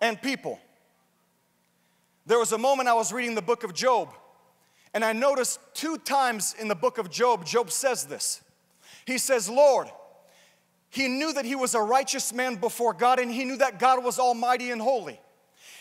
and 0.00 0.22
people. 0.22 0.60
There 2.26 2.38
was 2.38 2.52
a 2.52 2.58
moment 2.58 2.88
I 2.88 2.94
was 2.94 3.12
reading 3.12 3.34
the 3.34 3.42
book 3.42 3.64
of 3.64 3.74
Job, 3.74 4.10
and 4.94 5.04
I 5.04 5.12
noticed 5.12 5.58
two 5.74 5.98
times 5.98 6.54
in 6.56 6.68
the 6.68 6.76
book 6.76 6.98
of 6.98 7.10
Job, 7.10 7.44
Job 7.44 7.72
says 7.72 8.04
this. 8.04 8.40
He 9.04 9.18
says, 9.18 9.50
Lord, 9.50 9.88
he 10.90 11.08
knew 11.08 11.32
that 11.32 11.44
he 11.44 11.56
was 11.56 11.74
a 11.74 11.80
righteous 11.80 12.32
man 12.32 12.54
before 12.54 12.92
God, 12.92 13.18
and 13.18 13.32
he 13.32 13.44
knew 13.44 13.56
that 13.56 13.80
God 13.80 14.04
was 14.04 14.20
almighty 14.20 14.70
and 14.70 14.80
holy. 14.80 15.18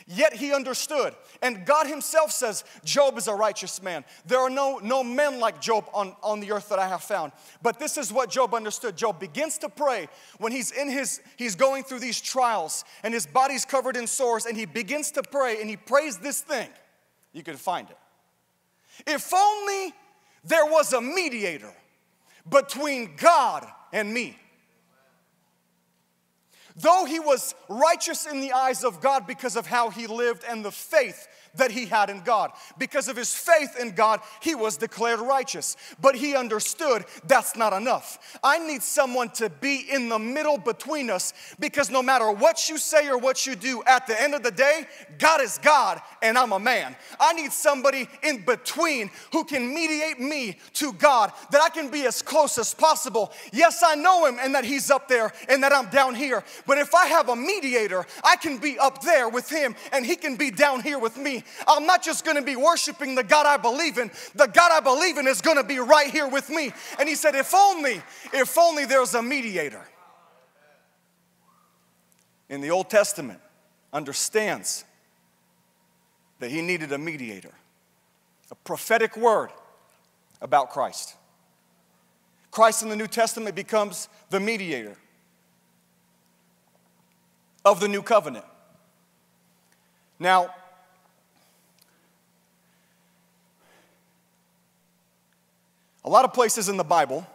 Yet 0.08 0.34
he 0.34 0.54
understood. 0.54 1.16
And 1.42 1.66
God 1.66 1.88
himself 1.88 2.32
says, 2.32 2.64
Job 2.84 3.18
is 3.18 3.28
a 3.28 3.34
righteous 3.34 3.82
man. 3.82 4.06
There 4.28 4.40
are 4.40 4.52
no, 4.52 4.80
no 4.84 5.04
men 5.04 5.40
like 5.40 5.60
Job 5.60 5.90
on, 5.94 6.16
on 6.22 6.40
the 6.40 6.52
earth 6.52 6.70
that 6.70 6.78
I 6.78 6.88
have 6.88 7.02
found. 7.02 7.32
But 7.64 7.80
this 7.80 7.98
is 7.98 8.14
what 8.14 8.30
Job 8.30 8.54
understood. 8.54 8.96
Job 8.96 9.20
begins 9.20 9.58
to 9.60 9.70
pray 9.70 10.08
when 10.38 10.52
he's 10.52 10.70
in 10.72 10.90
his, 10.90 11.22
he's 11.38 11.56
going 11.56 11.84
through 11.84 12.00
these 12.00 12.22
trials 12.22 12.86
and 13.02 13.16
his 13.16 13.26
body's 13.26 13.66
covered 13.66 13.98
in 13.98 14.06
sores, 14.06 14.46
and 14.46 14.56
he 14.56 14.66
begins 14.66 15.10
to 15.12 15.24
pray 15.24 15.60
and 15.60 15.70
he 15.70 15.78
prays 15.78 16.18
this 16.20 16.42
thing. 16.42 16.70
You 17.34 17.42
can 17.42 17.58
find 17.58 17.90
it. 17.90 17.98
If 19.08 19.34
only 19.34 19.94
there 20.44 20.66
was 20.66 20.94
a 20.94 21.02
mediator 21.02 21.74
between 22.48 23.16
God 23.18 23.66
and 23.92 24.14
me. 24.14 24.38
Though 26.76 27.06
he 27.06 27.20
was 27.20 27.56
righteous 27.70 28.26
in 28.26 28.42
the 28.42 28.52
eyes 28.52 28.84
of 28.84 29.00
God 29.00 29.26
because 29.26 29.56
of 29.56 29.66
how 29.66 29.90
he 29.90 30.08
lived 30.08 30.44
and 30.48 30.64
the 30.64 30.72
faith 30.72 31.28
that 31.58 31.72
he 31.72 31.86
had 31.86 32.10
in 32.10 32.22
God. 32.22 32.52
Because 32.78 33.08
of 33.08 33.16
his 33.16 33.34
faith 33.34 33.78
in 33.80 33.92
God, 33.92 34.22
he 34.42 34.56
was 34.56 34.78
declared 34.78 35.20
righteous. 35.20 35.78
But 36.02 36.16
he 36.16 36.36
understood 36.36 37.06
that's 37.28 37.56
not 37.56 37.74
enough. 37.74 38.40
I 38.44 38.60
need 38.60 38.82
someone 38.82 39.30
to 39.32 39.50
be 39.50 39.86
in 39.92 40.10
the 40.10 40.20
middle 40.20 40.58
between 40.58 41.10
us 41.10 41.34
because 41.60 41.90
no 41.90 42.02
matter 42.02 42.32
what 42.32 42.70
you 42.70 42.78
say 42.78 43.08
or 43.08 43.18
what 43.18 43.46
you 43.46 43.56
do, 43.56 43.84
at 43.86 44.08
the 44.08 44.20
end 44.22 44.36
of 44.36 44.44
the 44.44 44.52
day, 44.52 44.86
God 45.18 45.42
is 45.42 45.58
God 45.60 46.02
and 46.22 46.38
I'm 46.38 46.52
a 46.52 46.60
man. 46.60 46.96
I 47.20 47.34
need 47.34 47.52
somebody 47.52 48.08
in 48.24 48.44
between 48.44 49.10
who 49.32 49.44
can 49.44 49.74
mediate 49.74 50.20
me 50.20 50.58
to 50.74 50.94
God, 50.94 51.32
that 51.52 51.62
I 51.62 51.70
can 51.70 51.90
be 51.90 52.06
as 52.06 52.22
close 52.22 52.58
as 52.58 52.74
possible. 52.74 53.32
Yes, 53.52 53.84
I 53.86 53.96
know 53.96 54.26
him 54.26 54.38
and 54.40 54.54
that 54.56 54.66
he's 54.66 54.92
up 54.92 55.08
there 55.08 55.32
and 55.50 55.64
that 55.64 55.74
I'm 55.74 55.90
down 55.90 56.16
here. 56.16 56.44
But 56.68 56.78
if 56.78 56.94
I 56.94 57.08
have 57.08 57.30
a 57.30 57.36
mediator, 57.36 58.06
I 58.24 58.36
can 58.36 58.58
be 58.58 58.78
up 58.78 59.02
there 59.02 59.30
with 59.30 59.50
him 59.50 59.76
and 59.92 60.06
he 60.06 60.16
can 60.16 60.36
be 60.36 60.52
down 60.52 60.82
here 60.82 61.00
with 61.00 61.18
me. 61.18 61.44
I'm 61.68 61.86
not 61.86 62.04
just 62.04 62.26
gonna 62.26 62.42
be 62.42 62.56
worshiping 62.56 63.16
the 63.16 63.24
God 63.24 63.46
I 63.46 63.58
believe 63.58 63.98
in, 63.98 64.12
the 64.36 64.48
God 64.48 64.72
I 64.72 64.80
believe 64.80 65.18
in 65.18 65.28
is 65.28 65.42
gonna 65.42 65.64
be 65.64 65.80
right 65.80 66.10
here 66.10 66.28
with 66.28 66.50
me. 66.50 66.72
And 67.00 67.08
he 67.08 67.16
said, 67.16 67.36
if 67.36 67.54
only, 67.54 68.02
if 68.34 68.58
only 68.58 68.86
there's 68.86 69.14
a 69.14 69.22
mediator. 69.22 69.86
In 72.50 72.62
the 72.62 72.72
Old 72.72 72.90
Testament, 72.90 73.40
understands 73.92 74.84
that 76.40 76.52
he 76.52 76.62
needed 76.62 76.92
a 76.92 76.98
mediator, 76.98 77.54
a 78.52 78.56
prophetic 78.56 79.18
word 79.18 79.50
about 80.42 80.70
Christ. 80.70 81.16
Christ 82.52 82.84
in 82.84 82.90
the 82.90 82.96
New 82.96 83.08
Testament 83.08 83.56
becomes 83.56 84.08
the 84.30 84.40
mediator 84.40 84.96
of 87.66 87.80
the 87.80 87.88
new 87.88 88.02
covenant. 88.02 88.46
Now, 90.20 90.54
A 96.06 96.10
lot 96.10 96.24
of 96.24 96.34
places 96.34 96.70
in 96.70 96.78
the 96.78 96.84
Bible, 96.84 97.26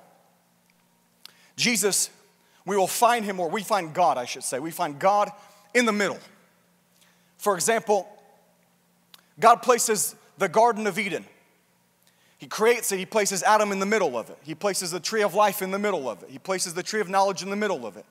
Jesus, 1.57 2.09
we 2.65 2.77
will 2.77 2.87
find 2.87 3.25
him, 3.25 3.41
or 3.41 3.51
we 3.51 3.65
find 3.65 3.93
God, 3.93 4.17
I 4.17 4.25
should 4.25 4.45
say, 4.45 4.61
we 4.61 4.71
find 4.71 4.99
God 4.99 5.31
in 5.75 5.87
the 5.87 5.93
middle. 5.93 6.19
For 7.37 7.57
example, 7.57 8.09
God 9.41 9.57
places 9.57 10.15
the 10.39 10.49
Garden 10.49 10.87
of 10.87 11.01
Eden. 11.01 11.25
He 12.39 12.47
creates 12.47 12.93
it, 12.93 12.99
He 12.99 13.07
places 13.07 13.43
Adam 13.43 13.73
in 13.73 13.81
the 13.81 13.87
middle 13.87 14.17
of 14.17 14.31
it. 14.31 14.39
He 14.43 14.55
places 14.55 14.93
the 14.93 15.01
tree 15.01 15.23
of 15.23 15.35
life 15.35 15.63
in 15.63 15.73
the 15.73 15.79
middle 15.79 16.09
of 16.09 16.23
it. 16.23 16.31
He 16.31 16.39
places 16.39 16.73
the 16.73 16.83
tree 16.83 17.01
of 17.01 17.09
knowledge 17.09 17.43
in 17.43 17.51
the 17.51 17.57
middle 17.57 17.85
of 17.85 17.97
it. 17.97 18.07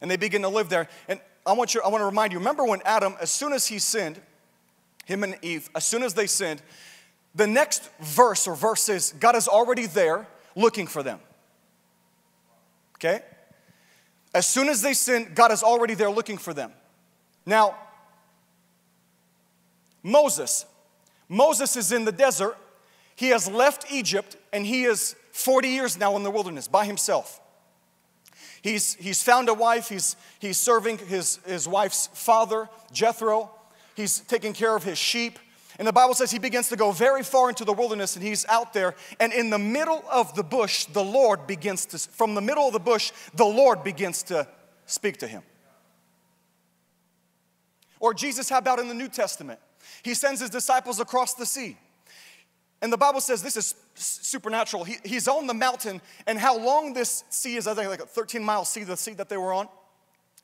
And 0.00 0.10
they 0.10 0.16
begin 0.16 0.42
to 0.42 0.48
live 0.48 0.70
there. 0.70 0.88
And 1.06 1.20
I 1.46 1.52
want, 1.52 1.72
you, 1.72 1.80
I 1.82 1.88
want 1.88 2.00
to 2.02 2.06
remind 2.06 2.32
you 2.32 2.38
remember 2.40 2.64
when 2.64 2.82
Adam, 2.84 3.14
as 3.20 3.30
soon 3.30 3.52
as 3.52 3.68
he 3.68 3.78
sinned, 3.78 4.20
him 5.04 5.22
and 5.22 5.36
Eve, 5.40 5.70
as 5.74 5.86
soon 5.86 6.02
as 6.02 6.14
they 6.14 6.26
sinned, 6.26 6.60
the 7.34 7.46
next 7.46 7.88
verse 8.00 8.46
or 8.46 8.54
verses, 8.54 9.14
God 9.18 9.36
is 9.36 9.48
already 9.48 9.86
there 9.86 10.26
looking 10.54 10.86
for 10.86 11.02
them. 11.02 11.18
Okay? 12.96 13.20
As 14.34 14.46
soon 14.46 14.68
as 14.68 14.82
they 14.82 14.94
sin, 14.94 15.32
God 15.34 15.52
is 15.52 15.62
already 15.62 15.94
there 15.94 16.10
looking 16.10 16.38
for 16.38 16.54
them. 16.54 16.72
Now, 17.44 17.76
Moses, 20.02 20.66
Moses 21.28 21.76
is 21.76 21.92
in 21.92 22.04
the 22.04 22.12
desert. 22.12 22.56
He 23.14 23.28
has 23.28 23.48
left 23.48 23.90
Egypt 23.90 24.36
and 24.52 24.66
he 24.66 24.84
is 24.84 25.16
40 25.32 25.68
years 25.68 25.98
now 25.98 26.16
in 26.16 26.22
the 26.22 26.30
wilderness 26.30 26.68
by 26.68 26.84
himself. 26.84 27.40
He's, 28.62 28.94
he's 28.94 29.22
found 29.22 29.48
a 29.48 29.54
wife, 29.54 29.88
he's, 29.88 30.14
he's 30.38 30.56
serving 30.56 30.98
his, 30.98 31.40
his 31.44 31.66
wife's 31.66 32.08
father, 32.14 32.68
Jethro. 32.92 33.50
He's 33.96 34.20
taking 34.20 34.52
care 34.52 34.76
of 34.76 34.84
his 34.84 34.98
sheep. 34.98 35.38
And 35.82 35.88
the 35.88 35.92
Bible 35.92 36.14
says 36.14 36.30
he 36.30 36.38
begins 36.38 36.68
to 36.68 36.76
go 36.76 36.92
very 36.92 37.24
far 37.24 37.48
into 37.48 37.64
the 37.64 37.72
wilderness 37.72 38.14
and 38.14 38.24
he's 38.24 38.46
out 38.46 38.72
there. 38.72 38.94
And 39.18 39.32
in 39.32 39.50
the 39.50 39.58
middle 39.58 40.04
of 40.08 40.32
the 40.36 40.44
bush, 40.44 40.84
the 40.84 41.02
Lord 41.02 41.44
begins 41.48 41.86
to, 41.86 41.98
from 41.98 42.36
the 42.36 42.40
middle 42.40 42.68
of 42.68 42.72
the 42.72 42.78
bush, 42.78 43.10
the 43.34 43.44
Lord 43.44 43.82
begins 43.82 44.22
to 44.24 44.46
speak 44.86 45.16
to 45.16 45.26
him. 45.26 45.42
Or 47.98 48.14
Jesus, 48.14 48.48
how 48.48 48.58
about 48.58 48.78
in 48.78 48.86
the 48.86 48.94
New 48.94 49.08
Testament? 49.08 49.58
He 50.04 50.14
sends 50.14 50.40
his 50.40 50.50
disciples 50.50 51.00
across 51.00 51.34
the 51.34 51.46
sea. 51.46 51.76
And 52.80 52.92
the 52.92 52.96
Bible 52.96 53.20
says 53.20 53.42
this 53.42 53.56
is 53.56 53.74
supernatural. 53.96 54.84
He, 54.84 54.98
he's 55.04 55.26
on 55.26 55.48
the 55.48 55.54
mountain, 55.54 56.00
and 56.28 56.38
how 56.38 56.56
long 56.56 56.94
this 56.94 57.24
sea 57.28 57.56
is, 57.56 57.66
I 57.66 57.74
think 57.74 57.88
like 57.88 58.02
a 58.02 58.06
13 58.06 58.40
mile 58.40 58.64
sea, 58.64 58.84
the 58.84 58.96
sea 58.96 59.14
that 59.14 59.28
they 59.28 59.36
were 59.36 59.52
on. 59.52 59.66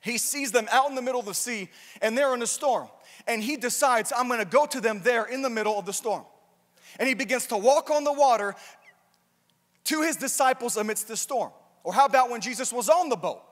He 0.01 0.19
sees 0.19 0.53
them 0.53 0.69
out 0.71 0.89
in 0.89 0.95
the 0.95 1.03
middle 1.03 1.21
of 1.21 1.27
the 1.27 1.35
sea, 1.35 1.69
and 2.01 2.17
they're 2.17 2.35
in 2.35 2.43
a 2.43 2.47
storm 2.47 2.89
and 3.29 3.43
he 3.43 3.57
decides, 3.57 4.13
I'm 4.17 4.29
gonna 4.29 4.45
go 4.45 4.67
to 4.67 4.81
them 4.81 5.01
there 5.05 5.25
in 5.25 5.43
the 5.43 5.51
middle 5.51 5.79
of 5.79 5.87
the 5.87 5.93
storm. 5.93 6.25
And 6.99 7.07
he 7.07 7.15
begins 7.15 7.47
to 7.49 7.57
walk 7.57 7.91
on 7.91 8.03
the 8.03 8.13
water 8.13 8.55
to 9.85 10.03
his 10.03 10.17
disciples 10.17 10.77
amidst 10.77 11.07
the 11.07 11.17
storm. 11.17 11.53
Or 11.85 11.93
how 11.93 12.07
about 12.07 12.31
when 12.31 12.41
Jesus 12.41 12.73
was 12.73 12.89
on 12.89 13.09
the 13.09 13.17
boat? 13.17 13.43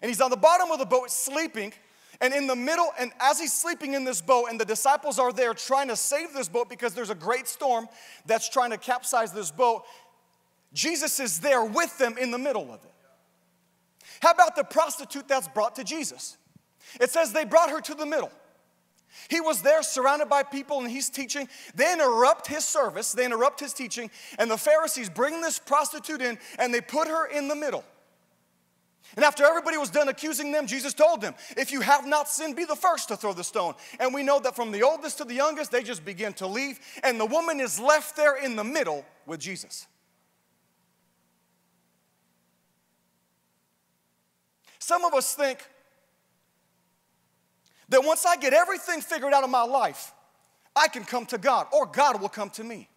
And 0.00 0.08
he's 0.08 0.20
on 0.20 0.30
the 0.30 0.36
bottom 0.36 0.70
of 0.70 0.78
the 0.78 0.86
boat 0.86 1.10
sleeping, 1.10 1.72
and 2.20 2.32
in 2.32 2.46
the 2.46 2.56
middle, 2.56 2.88
and 2.98 3.12
as 3.20 3.38
he's 3.38 3.52
sleeping 3.52 3.94
in 3.94 4.04
this 4.04 4.20
boat, 4.20 4.46
and 4.50 4.60
the 4.60 4.64
disciples 4.64 5.18
are 5.18 5.32
there 5.32 5.52
trying 5.52 5.88
to 5.88 5.96
save 5.96 6.32
this 6.32 6.48
boat 6.48 6.68
because 6.68 6.94
there's 6.94 7.10
a 7.10 7.14
great 7.14 7.48
storm 7.48 7.88
that's 8.24 8.48
trying 8.48 8.70
to 8.70 8.78
capsize 8.78 9.32
this 9.32 9.50
boat, 9.50 9.82
Jesus 10.72 11.18
is 11.20 11.40
there 11.40 11.64
with 11.64 11.96
them 11.98 12.16
in 12.18 12.30
the 12.30 12.38
middle 12.38 12.72
of 12.72 12.84
it. 12.84 12.92
How 14.20 14.30
about 14.30 14.56
the 14.56 14.64
prostitute 14.64 15.28
that's 15.28 15.48
brought 15.48 15.76
to 15.76 15.84
Jesus? 15.84 16.36
It 17.00 17.10
says 17.10 17.32
they 17.32 17.44
brought 17.44 17.70
her 17.70 17.80
to 17.80 17.94
the 17.94 18.06
middle. 18.06 18.30
He 19.28 19.40
was 19.40 19.62
there 19.62 19.82
surrounded 19.82 20.28
by 20.28 20.42
people 20.42 20.80
and 20.80 20.90
he's 20.90 21.08
teaching. 21.08 21.48
They 21.74 21.92
interrupt 21.92 22.46
his 22.46 22.64
service, 22.64 23.12
they 23.12 23.24
interrupt 23.24 23.60
his 23.60 23.72
teaching, 23.72 24.10
and 24.38 24.50
the 24.50 24.58
Pharisees 24.58 25.08
bring 25.08 25.40
this 25.40 25.58
prostitute 25.58 26.20
in 26.20 26.38
and 26.58 26.72
they 26.72 26.80
put 26.80 27.08
her 27.08 27.26
in 27.26 27.48
the 27.48 27.56
middle. 27.56 27.84
And 29.14 29.24
after 29.24 29.44
everybody 29.44 29.78
was 29.78 29.90
done 29.90 30.08
accusing 30.08 30.50
them, 30.50 30.66
Jesus 30.66 30.92
told 30.92 31.20
them, 31.20 31.34
If 31.56 31.70
you 31.70 31.80
have 31.80 32.06
not 32.06 32.28
sinned, 32.28 32.56
be 32.56 32.64
the 32.64 32.74
first 32.74 33.08
to 33.08 33.16
throw 33.16 33.32
the 33.32 33.44
stone. 33.44 33.74
And 34.00 34.12
we 34.12 34.24
know 34.24 34.40
that 34.40 34.56
from 34.56 34.72
the 34.72 34.82
oldest 34.82 35.18
to 35.18 35.24
the 35.24 35.34
youngest, 35.34 35.70
they 35.70 35.84
just 35.84 36.04
begin 36.04 36.32
to 36.34 36.46
leave. 36.46 36.80
And 37.04 37.20
the 37.20 37.24
woman 37.26 37.60
is 37.60 37.78
left 37.78 38.16
there 38.16 38.36
in 38.36 38.56
the 38.56 38.64
middle 38.64 39.06
with 39.24 39.38
Jesus. 39.38 39.86
Some 44.86 45.04
of 45.04 45.14
us 45.14 45.34
think 45.34 45.58
that 47.88 48.04
once 48.04 48.24
I 48.24 48.36
get 48.36 48.52
everything 48.52 49.00
figured 49.00 49.32
out 49.32 49.42
in 49.42 49.50
my 49.50 49.64
life, 49.64 50.12
I 50.76 50.86
can 50.86 51.02
come 51.02 51.26
to 51.26 51.38
God 51.38 51.66
or 51.72 51.86
God 51.86 52.20
will 52.20 52.28
come 52.28 52.50
to 52.50 52.62
me. 52.62 52.88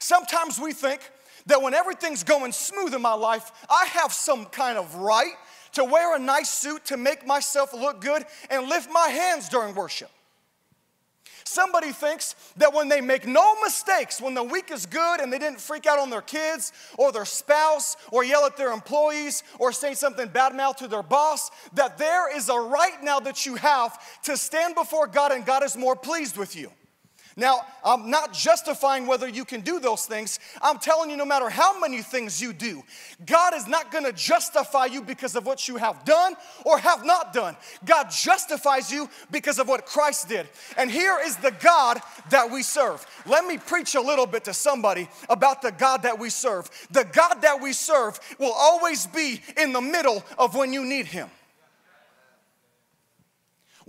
Sometimes 0.00 0.58
we 0.58 0.72
think 0.72 1.08
that 1.46 1.62
when 1.62 1.72
everything's 1.72 2.24
going 2.24 2.50
smooth 2.50 2.94
in 2.94 3.00
my 3.00 3.14
life, 3.14 3.52
I 3.70 3.86
have 3.92 4.12
some 4.12 4.46
kind 4.46 4.76
of 4.76 4.92
right 4.96 5.34
to 5.74 5.84
wear 5.84 6.16
a 6.16 6.18
nice 6.18 6.50
suit 6.50 6.86
to 6.86 6.96
make 6.96 7.24
myself 7.24 7.72
look 7.72 8.00
good 8.00 8.24
and 8.50 8.68
lift 8.68 8.90
my 8.90 9.06
hands 9.06 9.48
during 9.48 9.76
worship. 9.76 10.10
Somebody 11.48 11.92
thinks 11.92 12.36
that 12.58 12.74
when 12.74 12.90
they 12.90 13.00
make 13.00 13.26
no 13.26 13.58
mistakes, 13.62 14.20
when 14.20 14.34
the 14.34 14.42
week 14.42 14.70
is 14.70 14.84
good 14.84 15.20
and 15.20 15.32
they 15.32 15.38
didn't 15.38 15.60
freak 15.60 15.86
out 15.86 15.98
on 15.98 16.10
their 16.10 16.20
kids 16.20 16.72
or 16.98 17.10
their 17.10 17.24
spouse 17.24 17.96
or 18.12 18.22
yell 18.22 18.44
at 18.44 18.58
their 18.58 18.70
employees 18.70 19.42
or 19.58 19.72
say 19.72 19.94
something 19.94 20.28
bad 20.28 20.54
mouth 20.54 20.76
to 20.76 20.88
their 20.88 21.02
boss, 21.02 21.50
that 21.72 21.96
there 21.96 22.36
is 22.36 22.50
a 22.50 22.60
right 22.60 23.02
now 23.02 23.18
that 23.18 23.46
you 23.46 23.54
have 23.54 23.98
to 24.24 24.36
stand 24.36 24.74
before 24.74 25.06
God 25.06 25.32
and 25.32 25.46
God 25.46 25.62
is 25.62 25.74
more 25.74 25.96
pleased 25.96 26.36
with 26.36 26.54
you. 26.54 26.70
Now, 27.38 27.60
I'm 27.84 28.10
not 28.10 28.32
justifying 28.32 29.06
whether 29.06 29.28
you 29.28 29.44
can 29.44 29.60
do 29.60 29.78
those 29.78 30.06
things. 30.06 30.40
I'm 30.60 30.78
telling 30.78 31.08
you, 31.08 31.16
no 31.16 31.24
matter 31.24 31.48
how 31.48 31.78
many 31.78 32.02
things 32.02 32.42
you 32.42 32.52
do, 32.52 32.82
God 33.24 33.54
is 33.54 33.68
not 33.68 33.92
gonna 33.92 34.10
justify 34.10 34.86
you 34.86 35.02
because 35.02 35.36
of 35.36 35.46
what 35.46 35.68
you 35.68 35.76
have 35.76 36.04
done 36.04 36.34
or 36.64 36.80
have 36.80 37.04
not 37.04 37.32
done. 37.32 37.56
God 37.84 38.10
justifies 38.10 38.90
you 38.90 39.08
because 39.30 39.60
of 39.60 39.68
what 39.68 39.86
Christ 39.86 40.28
did. 40.28 40.48
And 40.76 40.90
here 40.90 41.16
is 41.24 41.36
the 41.36 41.52
God 41.52 42.00
that 42.30 42.50
we 42.50 42.64
serve. 42.64 43.06
Let 43.24 43.44
me 43.44 43.56
preach 43.56 43.94
a 43.94 44.00
little 44.00 44.26
bit 44.26 44.42
to 44.44 44.52
somebody 44.52 45.08
about 45.28 45.62
the 45.62 45.70
God 45.70 46.02
that 46.02 46.18
we 46.18 46.30
serve. 46.30 46.68
The 46.90 47.04
God 47.04 47.42
that 47.42 47.62
we 47.62 47.72
serve 47.72 48.18
will 48.40 48.52
always 48.52 49.06
be 49.06 49.40
in 49.56 49.72
the 49.72 49.80
middle 49.80 50.24
of 50.38 50.56
when 50.56 50.72
you 50.72 50.84
need 50.84 51.06
Him. 51.06 51.30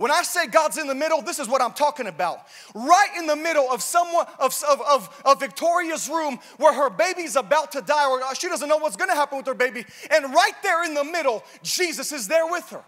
When 0.00 0.10
I 0.10 0.22
say 0.22 0.46
God's 0.46 0.78
in 0.78 0.86
the 0.86 0.94
middle, 0.94 1.20
this 1.20 1.38
is 1.38 1.46
what 1.46 1.60
I'm 1.60 1.74
talking 1.74 2.06
about. 2.06 2.46
Right 2.74 3.10
in 3.18 3.26
the 3.26 3.36
middle 3.36 3.70
of 3.70 3.82
someone 3.82 4.24
of, 4.38 4.58
of, 4.66 4.80
of, 4.80 5.22
of 5.26 5.38
Victoria's 5.38 6.08
room 6.08 6.38
where 6.56 6.72
her 6.72 6.88
baby's 6.88 7.36
about 7.36 7.72
to 7.72 7.82
die, 7.82 8.08
or 8.08 8.22
uh, 8.22 8.32
she 8.32 8.48
doesn't 8.48 8.66
know 8.66 8.78
what's 8.78 8.96
gonna 8.96 9.14
happen 9.14 9.36
with 9.36 9.46
her 9.46 9.52
baby. 9.52 9.84
And 10.10 10.32
right 10.32 10.54
there 10.62 10.84
in 10.84 10.94
the 10.94 11.04
middle, 11.04 11.44
Jesus 11.62 12.12
is 12.12 12.26
there 12.28 12.46
with 12.46 12.66
her. 12.70 12.82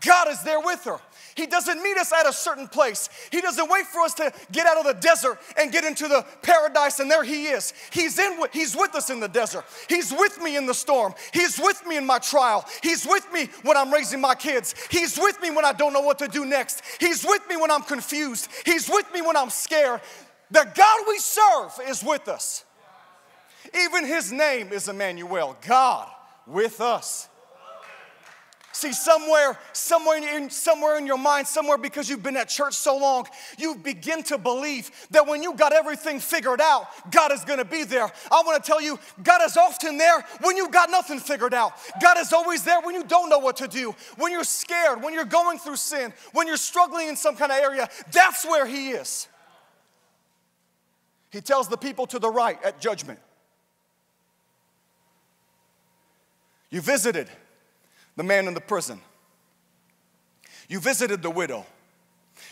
God 0.00 0.28
is 0.28 0.42
there 0.42 0.60
with 0.60 0.84
her. 0.84 0.98
He 1.34 1.46
doesn't 1.46 1.82
meet 1.82 1.96
us 1.96 2.12
at 2.12 2.26
a 2.26 2.32
certain 2.32 2.68
place. 2.68 3.08
He 3.30 3.40
doesn't 3.40 3.70
wait 3.70 3.86
for 3.86 4.00
us 4.00 4.14
to 4.14 4.32
get 4.50 4.66
out 4.66 4.76
of 4.78 4.84
the 4.84 4.94
desert 5.00 5.38
and 5.56 5.72
get 5.72 5.84
into 5.84 6.08
the 6.08 6.26
paradise, 6.42 7.00
and 7.00 7.10
there 7.10 7.24
He 7.24 7.46
is. 7.46 7.72
He's, 7.90 8.18
in, 8.18 8.38
he's 8.52 8.76
with 8.76 8.94
us 8.94 9.08
in 9.10 9.20
the 9.20 9.28
desert. 9.28 9.64
He's 9.88 10.12
with 10.12 10.40
me 10.42 10.56
in 10.56 10.66
the 10.66 10.74
storm. 10.74 11.14
He's 11.32 11.58
with 11.58 11.86
me 11.86 11.96
in 11.96 12.06
my 12.06 12.18
trial. 12.18 12.66
He's 12.82 13.06
with 13.06 13.26
me 13.32 13.48
when 13.62 13.76
I'm 13.76 13.92
raising 13.92 14.20
my 14.20 14.34
kids. 14.34 14.74
He's 14.90 15.18
with 15.18 15.40
me 15.40 15.50
when 15.50 15.64
I 15.64 15.72
don't 15.72 15.92
know 15.92 16.00
what 16.00 16.18
to 16.18 16.28
do 16.28 16.44
next. 16.44 16.82
He's 17.00 17.24
with 17.24 17.48
me 17.48 17.56
when 17.56 17.70
I'm 17.70 17.82
confused. 17.82 18.48
He's 18.66 18.88
with 18.88 19.10
me 19.12 19.22
when 19.22 19.36
I'm 19.36 19.50
scared. 19.50 20.00
The 20.50 20.70
God 20.74 21.04
we 21.08 21.18
serve 21.18 21.88
is 21.88 22.04
with 22.04 22.28
us. 22.28 22.64
Even 23.74 24.04
His 24.04 24.30
name 24.30 24.72
is 24.72 24.88
Emmanuel, 24.88 25.56
God 25.66 26.08
with 26.46 26.80
us. 26.80 27.28
See, 28.72 28.94
somewhere, 28.94 29.58
somewhere 29.74 30.16
in, 30.16 30.48
somewhere 30.48 30.96
in 30.96 31.06
your 31.06 31.18
mind, 31.18 31.46
somewhere 31.46 31.76
because 31.76 32.08
you've 32.08 32.22
been 32.22 32.38
at 32.38 32.48
church 32.48 32.72
so 32.72 32.96
long, 32.96 33.26
you 33.58 33.74
begin 33.74 34.22
to 34.24 34.38
believe 34.38 34.90
that 35.10 35.26
when 35.26 35.42
you 35.42 35.54
got 35.54 35.74
everything 35.74 36.18
figured 36.18 36.60
out, 36.60 36.86
God 37.10 37.32
is 37.32 37.44
gonna 37.44 37.66
be 37.66 37.84
there. 37.84 38.10
I 38.30 38.42
wanna 38.46 38.60
tell 38.60 38.80
you, 38.80 38.98
God 39.22 39.42
is 39.44 39.58
often 39.58 39.98
there 39.98 40.24
when 40.40 40.56
you 40.56 40.70
got 40.70 40.90
nothing 40.90 41.20
figured 41.20 41.52
out. 41.52 41.72
God 42.00 42.16
is 42.16 42.32
always 42.32 42.64
there 42.64 42.80
when 42.80 42.94
you 42.94 43.04
don't 43.04 43.28
know 43.28 43.38
what 43.38 43.58
to 43.58 43.68
do, 43.68 43.94
when 44.16 44.32
you're 44.32 44.42
scared, 44.42 45.02
when 45.02 45.12
you're 45.12 45.26
going 45.26 45.58
through 45.58 45.76
sin, 45.76 46.14
when 46.32 46.46
you're 46.46 46.56
struggling 46.56 47.08
in 47.08 47.16
some 47.16 47.36
kind 47.36 47.52
of 47.52 47.58
area. 47.58 47.90
That's 48.10 48.44
where 48.46 48.64
He 48.64 48.90
is. 48.92 49.28
He 51.30 51.42
tells 51.42 51.68
the 51.68 51.76
people 51.76 52.06
to 52.06 52.18
the 52.18 52.30
right 52.30 52.62
at 52.64 52.80
judgment. 52.80 53.18
You 56.70 56.80
visited 56.80 57.28
the 58.16 58.22
man 58.22 58.46
in 58.46 58.54
the 58.54 58.60
prison. 58.60 59.00
You 60.68 60.80
visited 60.80 61.22
the 61.22 61.30
widow. 61.30 61.66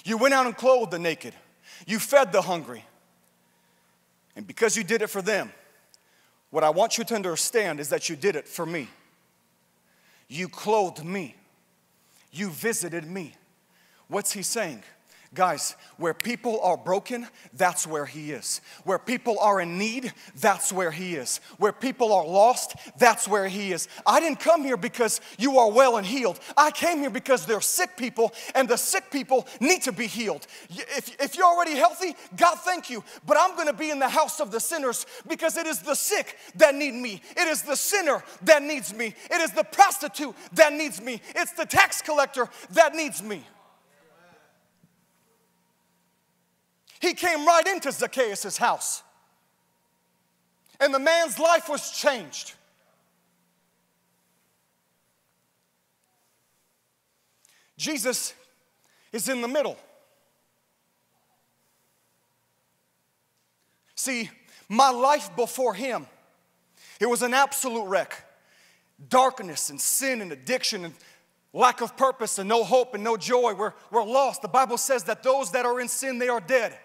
You 0.05 0.17
went 0.17 0.35
out 0.35 0.47
and 0.47 0.57
clothed 0.57 0.91
the 0.91 0.99
naked. 0.99 1.35
You 1.87 1.99
fed 1.99 2.33
the 2.33 2.43
hungry. 2.43 2.85
And 4.37 4.47
because 4.47 4.77
you 4.77 4.85
did 4.85 5.03
it 5.03 5.09
for 5.09 5.23
them, 5.23 5.53
what 6.51 6.65
I 6.65 6.71
want 6.71 6.99
you 6.99 7.05
to 7.05 7.15
understand 7.15 7.81
is 7.81 7.89
that 7.91 8.09
you 8.09 8.17
did 8.17 8.37
it 8.37 8.49
for 8.49 8.67
me. 8.67 8.89
You 10.29 10.49
clothed 10.49 11.05
me. 11.05 11.35
You 12.33 12.51
visited 12.51 13.05
me. 13.05 13.35
What's 14.09 14.33
he 14.33 14.43
saying? 14.43 14.83
Guys, 15.33 15.77
where 15.97 16.13
people 16.13 16.61
are 16.61 16.77
broken, 16.77 17.25
that's 17.53 17.87
where 17.87 18.05
He 18.05 18.33
is. 18.33 18.61
Where 18.83 18.99
people 18.99 19.39
are 19.39 19.61
in 19.61 19.79
need, 19.79 20.13
that's 20.35 20.73
where 20.73 20.91
He 20.91 21.15
is. 21.15 21.39
Where 21.59 21.73
people 21.73 22.13
are 22.13 22.27
lost, 22.27 22.75
that's 22.99 23.29
where 23.29 23.47
He 23.47 23.71
is. 23.71 23.87
I 24.05 24.19
didn't 24.19 24.41
come 24.41 24.65
here 24.65 24.77
because 24.77 25.21
you 25.39 25.59
are 25.61 25.71
well 25.71 25.99
and 25.99 26.07
healed. 26.07 26.41
I 26.57 26.73
came 26.73 26.99
here 26.99 27.11
because 27.11 27.47
there 27.47 27.57
are 27.57 27.63
sick 27.63 27.97
people, 27.97 28.33
and 28.57 28.69
the 28.69 28.77
sick 28.77 29.05
people 29.13 29.47
need 29.61 29.83
to 29.83 29.93
be 29.93 30.09
healed. 30.09 30.49
If, 30.69 31.15
if 31.23 31.37
you're 31.37 31.47
already 31.47 31.77
healthy, 31.77 32.17
God, 32.37 32.57
thank 32.57 32.91
you. 32.91 33.05
But 33.25 33.37
I'm 33.39 33.57
gonna 33.57 33.73
be 33.73 33.91
in 33.91 34.01
the 34.01 34.09
house 34.09 34.41
of 34.41 34.51
the 34.51 34.59
sinners 34.59 35.07
because 35.29 35.57
it 35.57 35.69
is 35.69 35.79
the 35.79 35.95
sick 35.95 36.39
that 36.57 36.75
need 36.75 36.95
me. 36.95 37.23
It 37.37 37.47
is 37.47 37.63
the 37.63 37.77
sinner 37.77 38.25
that 38.43 38.65
needs 38.65 38.93
me. 38.93 39.15
It 39.31 39.41
is 39.41 39.53
the 39.53 39.63
prostitute 39.63 40.35
that 40.55 40.73
needs 40.73 41.01
me. 41.01 41.23
It's 41.37 41.53
the 41.53 41.67
tax 41.67 42.03
collector 42.03 42.49
that 42.71 42.97
needs 42.97 43.23
me. 43.23 43.45
He 47.01 47.15
came 47.15 47.47
right 47.47 47.67
into 47.67 47.91
Zacchaeus' 47.91 48.59
house. 48.59 49.03
And 50.79 50.95
the 50.95 50.99
man's 50.99 51.39
life 51.39 51.69
was 51.69 51.91
changed. 51.91 52.55
Jesus 57.77 58.35
is 59.13 59.29
in 59.29 59.41
the 59.41 59.49
middle. 59.49 59.79
See, 63.95 64.31
my 64.69 64.91
life 64.91 65.35
before 65.37 65.75
him, 65.75 66.07
it 67.01 67.07
was 67.07 67.23
an 67.23 67.33
absolute 67.33 67.87
wreck. 67.87 68.27
Darkness 69.09 69.71
and 69.71 69.81
sin 69.81 70.21
and 70.21 70.33
addiction 70.33 70.85
and 70.85 70.95
lack 71.55 71.81
of 71.81 71.97
purpose 71.97 72.39
and 72.39 72.49
no 72.49 72.63
hope 72.63 72.95
and 72.95 73.03
no 73.03 73.17
joy. 73.17 73.55
We're, 73.55 73.73
we're 73.91 74.05
lost. 74.05 74.43
The 74.43 74.49
Bible 74.49 74.77
says 74.77 75.05
that 75.05 75.23
those 75.23 75.51
that 75.53 75.65
are 75.65 75.81
in 75.81 75.89
sin, 75.89 76.19
they 76.19 76.29
are 76.29 76.41
dead. 76.41 76.79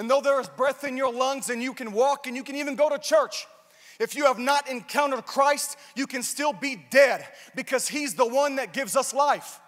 And 0.00 0.10
though 0.10 0.22
there 0.22 0.40
is 0.40 0.48
breath 0.48 0.84
in 0.84 0.96
your 0.96 1.12
lungs 1.12 1.50
and 1.50 1.62
you 1.62 1.74
can 1.74 1.92
walk 1.92 2.26
and 2.26 2.34
you 2.34 2.42
can 2.42 2.56
even 2.56 2.74
go 2.74 2.88
to 2.88 2.98
church, 2.98 3.46
if 3.98 4.16
you 4.16 4.24
have 4.24 4.38
not 4.38 4.66
encountered 4.66 5.26
Christ, 5.26 5.76
you 5.94 6.06
can 6.06 6.22
still 6.22 6.54
be 6.54 6.82
dead 6.88 7.28
because 7.54 7.86
He's 7.86 8.14
the 8.14 8.26
one 8.26 8.56
that 8.56 8.72
gives 8.72 8.96
us 8.96 9.12
life. 9.12 9.60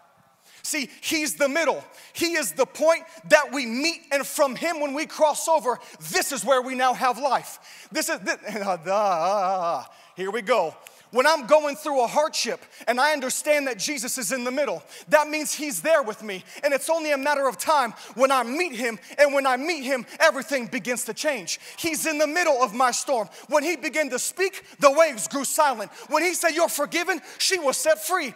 See, 0.62 0.88
He's 1.02 1.34
the 1.34 1.50
middle. 1.50 1.84
He 2.14 2.32
is 2.32 2.52
the 2.52 2.64
point 2.64 3.02
that 3.28 3.52
we 3.52 3.66
meet, 3.66 4.06
and 4.10 4.26
from 4.26 4.56
Him, 4.56 4.80
when 4.80 4.94
we 4.94 5.04
cross 5.04 5.48
over, 5.48 5.78
this 6.10 6.32
is 6.32 6.46
where 6.46 6.62
we 6.62 6.74
now 6.74 6.94
have 6.94 7.18
life. 7.18 7.88
This 7.92 8.08
is, 8.08 8.18
this, 8.20 8.38
uh, 8.56 9.84
here 10.16 10.30
we 10.30 10.40
go. 10.40 10.74
When 11.12 11.26
I'm 11.26 11.46
going 11.46 11.76
through 11.76 12.02
a 12.02 12.06
hardship 12.06 12.60
and 12.88 12.98
I 12.98 13.12
understand 13.12 13.66
that 13.66 13.78
Jesus 13.78 14.16
is 14.16 14.32
in 14.32 14.44
the 14.44 14.50
middle, 14.50 14.82
that 15.08 15.28
means 15.28 15.52
He's 15.52 15.82
there 15.82 16.02
with 16.02 16.22
me. 16.22 16.42
And 16.64 16.72
it's 16.72 16.88
only 16.88 17.12
a 17.12 17.18
matter 17.18 17.46
of 17.46 17.58
time 17.58 17.92
when 18.14 18.32
I 18.32 18.42
meet 18.42 18.74
Him. 18.74 18.98
And 19.18 19.34
when 19.34 19.46
I 19.46 19.58
meet 19.58 19.84
Him, 19.84 20.06
everything 20.18 20.68
begins 20.68 21.04
to 21.04 21.14
change. 21.14 21.60
He's 21.76 22.06
in 22.06 22.16
the 22.16 22.26
middle 22.26 22.62
of 22.62 22.72
my 22.72 22.92
storm. 22.92 23.28
When 23.48 23.62
He 23.62 23.76
began 23.76 24.08
to 24.08 24.18
speak, 24.18 24.64
the 24.80 24.90
waves 24.90 25.28
grew 25.28 25.44
silent. 25.44 25.90
When 26.08 26.22
He 26.22 26.32
said, 26.32 26.52
You're 26.52 26.70
forgiven, 26.70 27.20
she 27.36 27.58
was 27.58 27.76
set 27.76 28.02
free. 28.02 28.32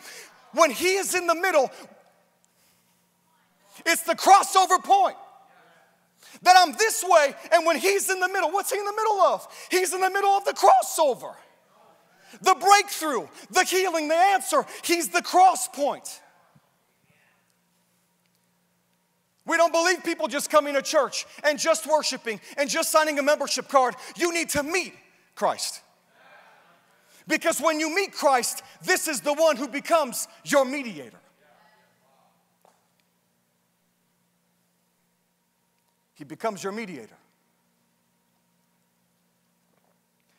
When 0.53 0.71
He 0.71 0.97
is 0.97 1.15
in 1.15 1.27
the 1.27 1.35
middle, 1.35 1.71
it's 3.87 4.03
the 4.03 4.15
crossover 4.15 4.85
point 4.85 5.17
that 6.43 6.57
I'm 6.59 6.75
this 6.75 7.03
way, 7.09 7.35
and 7.53 7.65
when 7.65 7.79
He's 7.79 8.11
in 8.11 8.21
the 8.21 8.29
middle, 8.29 8.51
what's 8.51 8.71
He 8.71 8.79
in 8.79 8.85
the 8.85 8.93
middle 8.93 9.23
of? 9.23 9.49
He's 9.71 9.95
in 9.95 10.03
the 10.03 10.11
middle 10.11 10.31
of 10.33 10.45
the 10.45 10.53
crossover 10.53 11.37
the 12.43 12.55
breakthrough, 12.55 13.27
the 13.51 13.65
healing, 13.65 14.09
the 14.09 14.15
answer. 14.15 14.65
He's 14.83 15.09
the 15.09 15.23
cross 15.23 15.69
point. 15.69 16.21
We 19.47 19.57
don't 19.57 19.73
believe 19.73 20.03
people 20.03 20.27
just 20.27 20.51
coming 20.51 20.75
to 20.75 20.83
church 20.83 21.25
and 21.45 21.59
just 21.59 21.87
worshiping 21.87 22.41
and 22.59 22.69
just 22.69 22.91
signing 22.91 23.19
a 23.19 23.23
membership 23.23 23.69
card. 23.69 23.95
You 24.17 24.35
need 24.35 24.51
to 24.51 24.63
meet 24.63 24.93
Christ. 25.37 25.83
Because 27.29 27.61
when 27.61 27.81
you 27.81 27.95
meet 27.95 28.13
Christ, 28.13 28.63
this 28.83 29.09
is 29.09 29.21
the 29.21 29.33
one 29.33 29.57
who 29.57 29.69
becomes 29.69 30.27
your 30.45 30.65
mediator. 30.65 31.19
He 36.15 36.25
becomes 36.25 36.63
your 36.63 36.73
mediator. 36.73 37.17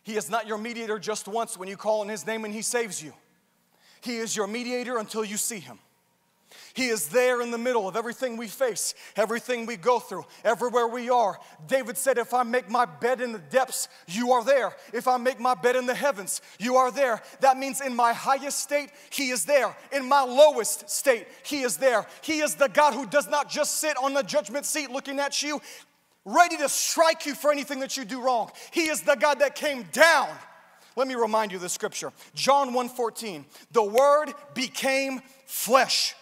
He 0.08 0.15
is 0.15 0.30
not 0.30 0.48
your 0.48 0.58
mediator 0.58 1.00
just 1.00 1.28
once 1.28 1.58
when 1.58 1.67
you 1.67 1.76
call 1.76 2.00
on 2.00 2.08
His 2.08 2.26
name 2.26 2.46
and 2.46 2.54
He 2.54 2.62
saves 2.62 3.04
you. 3.04 3.12
He 4.00 4.20
is 4.20 4.38
your 4.38 4.48
mediator 4.48 5.00
until 5.00 5.26
you 5.26 5.36
see 5.36 5.60
Him. 5.60 5.80
He 6.74 6.88
is 6.88 7.10
there 7.10 7.41
in 7.41 7.52
the 7.52 7.58
middle 7.58 7.89
of 7.89 7.98
everything 7.98 8.38
we 8.38 8.48
face, 8.48 8.96
everything 9.17 9.65
we 9.65 9.76
go 9.76 10.00
through, 10.00 10.24
everywhere 10.46 10.88
we 10.88 11.10
are. 11.10 11.38
David 11.67 11.98
said, 11.98 12.17
If 12.17 12.34
I 12.34 12.43
make 12.43 12.70
my 12.70 12.86
bed 12.86 13.20
in 13.20 13.34
the 13.34 13.39
depths, 13.39 13.89
you 14.08 14.32
are 14.32 14.46
there. 14.46 14.74
If 14.93 15.10
I 15.10 15.17
make 15.17 15.41
my 15.41 15.56
bed 15.56 15.76
in 15.76 15.86
the 15.86 15.93
heavens, 15.93 16.39
you 16.58 16.78
are 16.78 16.89
there. 16.89 17.22
That 17.41 17.58
means 17.58 17.82
in 17.82 17.93
my 17.93 18.13
highest 18.13 18.60
state, 18.60 18.91
He 19.10 19.32
is 19.32 19.43
there. 19.43 19.76
In 19.91 20.08
my 20.08 20.22
lowest 20.22 20.89
state, 20.89 21.28
He 21.43 21.63
is 21.63 21.76
there. 21.76 22.06
He 22.22 22.39
is 22.39 22.56
the 22.56 22.70
God 22.70 22.93
who 22.93 23.08
does 23.08 23.28
not 23.28 23.50
just 23.50 23.82
sit 23.82 23.98
on 23.98 24.13
the 24.13 24.24
judgment 24.24 24.65
seat 24.65 24.89
looking 24.89 25.20
at 25.20 25.43
you, 25.43 25.60
ready 26.28 26.58
to 26.58 26.70
strike 26.70 27.26
you 27.26 27.34
for 27.34 27.52
anything 27.52 27.80
that 27.80 27.98
you 27.98 28.06
do 28.06 28.22
wrong. 28.22 28.52
He 28.72 28.90
is 28.90 29.02
the 29.02 29.16
God 29.16 29.40
that 29.40 29.56
came 29.56 29.84
down. 29.92 30.30
Let 30.96 31.08
me 31.08 31.16
remind 31.16 31.52
you 31.52 31.58
of 31.58 31.62
the 31.62 31.70
scripture. 31.70 32.13
John 32.36 32.74
1:14. 32.74 33.46
The 33.72 33.84
word 33.84 34.34
became 34.54 35.22
flesh 35.46 36.16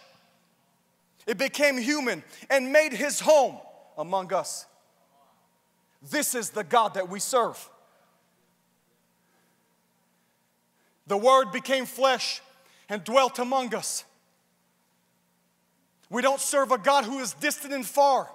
it 1.26 1.38
became 1.38 1.76
human 1.76 2.22
and 2.48 2.72
made 2.72 2.92
his 2.92 3.20
home 3.20 3.58
among 3.98 4.32
us. 4.32 4.64
This 6.10 6.34
is 6.34 6.50
the 6.50 6.62
God 6.62 6.94
that 6.94 7.08
we 7.08 7.18
serve. 7.18 7.68
The 11.08 11.16
Word 11.16 11.50
became 11.52 11.86
flesh 11.86 12.40
and 12.88 13.02
dwelt 13.02 13.38
among 13.38 13.74
us. 13.74 14.04
We 16.10 16.22
don't 16.22 16.40
serve 16.40 16.70
a 16.70 16.78
God 16.78 17.04
who 17.04 17.18
is 17.18 17.32
distant 17.34 17.72
and 17.72 17.84
far. 17.84 18.30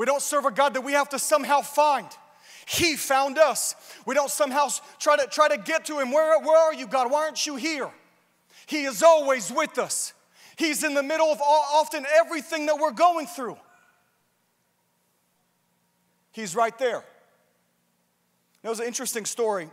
We 0.00 0.06
don't 0.06 0.22
serve 0.22 0.46
a 0.46 0.50
God 0.50 0.72
that 0.72 0.80
we 0.80 0.92
have 0.92 1.10
to 1.10 1.18
somehow 1.18 1.60
find. 1.60 2.08
He 2.66 2.96
found 2.96 3.36
us. 3.36 3.74
We 4.06 4.14
don't 4.14 4.30
somehow 4.30 4.68
try 4.98 5.18
to, 5.18 5.26
try 5.26 5.48
to 5.48 5.58
get 5.58 5.84
to 5.84 5.98
Him. 5.98 6.10
Where, 6.10 6.40
where 6.40 6.56
are 6.56 6.72
you, 6.72 6.86
God? 6.86 7.10
Why 7.10 7.24
aren't 7.24 7.44
you 7.44 7.56
here? 7.56 7.90
He 8.64 8.84
is 8.84 9.02
always 9.02 9.52
with 9.52 9.78
us. 9.78 10.14
He's 10.56 10.84
in 10.84 10.94
the 10.94 11.02
middle 11.02 11.26
of 11.26 11.42
often 11.42 12.06
everything 12.14 12.64
that 12.64 12.78
we're 12.78 12.92
going 12.92 13.26
through. 13.26 13.58
He's 16.32 16.56
right 16.56 16.78
there. 16.78 17.04
There 18.62 18.70
was 18.70 18.80
an 18.80 18.86
interesting 18.86 19.26
story 19.26 19.68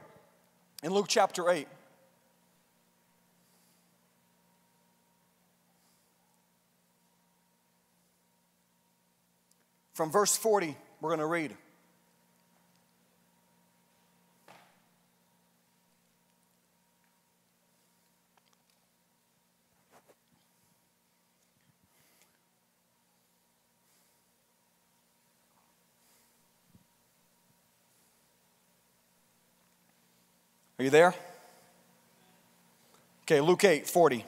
in 0.84 0.92
Luke 0.92 1.06
chapter 1.08 1.50
8. 1.50 1.70
From 9.98 10.12
verse 10.12 10.38
40, 10.38 10.78
we're 11.02 11.10
going 11.10 11.22
to 11.22 11.26
read. 11.26 11.56
Are 30.78 30.84
you 30.84 30.92
there? 30.92 31.16
Okay, 33.24 33.42
Luke 33.42 33.64
8 33.64 33.88
40. 33.88 34.24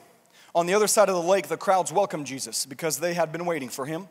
On 0.55 0.65
the 0.65 0.73
other 0.73 0.87
side 0.87 1.09
of 1.09 1.15
the 1.15 1.21
lake, 1.21 1.47
the 1.47 1.57
crowds 1.57 1.93
welcomed 1.93 2.25
Jesus 2.25 2.65
because 2.65 2.99
they 2.99 3.13
had 3.13 3.31
been 3.31 3.45
waiting 3.45 3.69
for 3.69 3.85
him. 3.85 4.07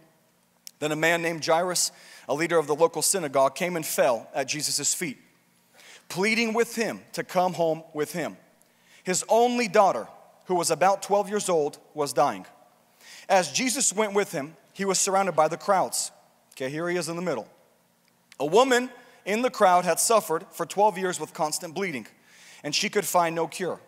Then 0.78 0.92
a 0.92 0.96
man 0.96 1.22
named 1.22 1.44
Jairus, 1.44 1.92
a 2.28 2.34
leader 2.34 2.58
of 2.58 2.66
the 2.66 2.74
local 2.74 3.02
synagogue, 3.02 3.54
came 3.54 3.76
and 3.76 3.84
fell 3.84 4.28
at 4.34 4.48
Jesus' 4.48 4.94
feet, 4.94 5.18
pleading 6.08 6.54
with 6.54 6.76
him 6.76 7.00
to 7.12 7.24
come 7.24 7.54
home 7.54 7.82
with 7.92 8.12
him. 8.12 8.36
His 9.02 9.24
only 9.28 9.68
daughter, 9.68 10.06
who 10.46 10.54
was 10.54 10.70
about 10.70 11.02
12 11.02 11.28
years 11.28 11.48
old, 11.48 11.78
was 11.94 12.12
dying. 12.12 12.46
As 13.28 13.50
Jesus 13.52 13.92
went 13.92 14.14
with 14.14 14.32
him, 14.32 14.56
he 14.72 14.84
was 14.84 14.98
surrounded 14.98 15.34
by 15.34 15.48
the 15.48 15.56
crowds. 15.56 16.12
Okay, 16.52 16.70
here 16.70 16.88
he 16.88 16.96
is 16.96 17.08
in 17.08 17.16
the 17.16 17.22
middle. 17.22 17.48
A 18.38 18.46
woman 18.46 18.90
in 19.26 19.42
the 19.42 19.50
crowd 19.50 19.84
had 19.84 19.98
suffered 19.98 20.44
for 20.52 20.64
12 20.64 20.98
years 20.98 21.20
with 21.20 21.34
constant 21.34 21.74
bleeding 21.74 22.06
and 22.62 22.74
she 22.74 22.88
could 22.88 23.04
find 23.04 23.34
no 23.34 23.46
cure. 23.46 23.80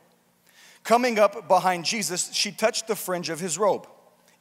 Coming 0.84 1.18
up 1.18 1.48
behind 1.48 1.84
Jesus, 1.84 2.32
she 2.32 2.50
touched 2.50 2.88
the 2.88 2.96
fringe 2.96 3.28
of 3.28 3.40
his 3.40 3.58
robe. 3.58 3.86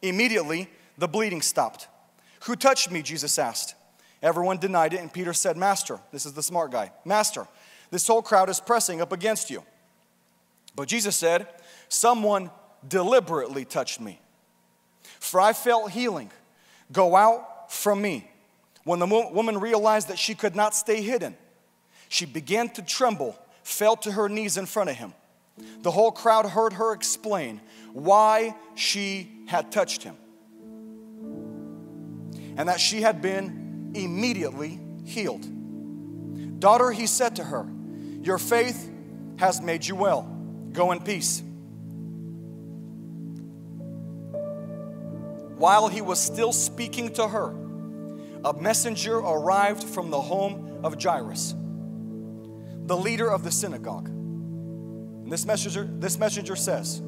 Immediately, 0.01 0.69
the 0.97 1.07
bleeding 1.07 1.41
stopped. 1.41 1.87
Who 2.41 2.55
touched 2.55 2.91
me? 2.91 3.01
Jesus 3.01 3.37
asked. 3.37 3.75
Everyone 4.21 4.57
denied 4.57 4.93
it, 4.93 4.99
and 4.99 5.11
Peter 5.11 5.33
said, 5.33 5.55
Master, 5.55 5.99
this 6.11 6.25
is 6.25 6.33
the 6.33 6.43
smart 6.43 6.71
guy, 6.71 6.91
Master, 7.05 7.47
this 7.91 8.05
whole 8.05 8.21
crowd 8.21 8.49
is 8.49 8.59
pressing 8.59 9.01
up 9.01 9.11
against 9.11 9.49
you. 9.49 9.63
But 10.75 10.87
Jesus 10.87 11.15
said, 11.15 11.47
Someone 11.87 12.51
deliberately 12.87 13.65
touched 13.65 13.99
me, 13.99 14.19
for 15.19 15.39
I 15.41 15.53
felt 15.53 15.91
healing 15.91 16.31
go 16.91 17.15
out 17.15 17.71
from 17.71 18.01
me. 18.01 18.29
When 18.83 18.99
the 18.99 19.07
woman 19.07 19.59
realized 19.59 20.07
that 20.07 20.19
she 20.19 20.35
could 20.35 20.55
not 20.55 20.73
stay 20.75 21.01
hidden, 21.01 21.35
she 22.07 22.25
began 22.25 22.69
to 22.69 22.81
tremble 22.81 23.37
fell 23.63 23.95
to 23.97 24.11
her 24.11 24.29
knees 24.29 24.57
in 24.57 24.65
front 24.65 24.89
of 24.89 24.95
him. 24.95 25.13
The 25.81 25.91
whole 25.91 26.11
crowd 26.11 26.45
heard 26.45 26.73
her 26.73 26.93
explain 26.93 27.61
why 27.93 28.55
she 28.75 29.29
had 29.47 29.71
touched 29.71 30.03
him 30.03 30.15
and 32.59 32.67
that 32.67 32.79
she 32.81 33.01
had 33.01 33.21
been 33.21 33.93
immediately 33.95 34.77
healed. 35.05 35.47
Daughter, 36.59 36.91
he 36.91 37.07
said 37.07 37.37
to 37.37 37.43
her, 37.45 37.65
Your 38.21 38.37
faith 38.37 38.91
has 39.37 39.61
made 39.61 39.87
you 39.87 39.95
well. 39.95 40.23
Go 40.73 40.91
in 40.91 40.99
peace. 40.99 41.41
While 45.55 45.87
he 45.87 46.01
was 46.01 46.19
still 46.19 46.51
speaking 46.51 47.13
to 47.13 47.29
her, 47.29 47.55
a 48.43 48.53
messenger 48.53 49.19
arrived 49.19 49.85
from 49.85 50.09
the 50.09 50.19
home 50.19 50.81
of 50.83 51.01
Jairus 51.01 51.55
the 52.85 52.97
leader 52.97 53.29
of 53.29 53.43
the 53.43 53.51
synagogue. 53.51 54.07
And 54.09 55.31
this 55.31 55.45
messenger, 55.45 55.87
this 55.89 56.17
messenger 56.17 56.55
says, 56.55 57.03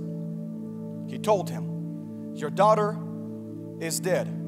He 1.08 1.18
told 1.18 1.50
him, 1.50 2.36
Your 2.36 2.52
daughter 2.52 2.98
is 3.80 4.00
dead. 4.00 4.41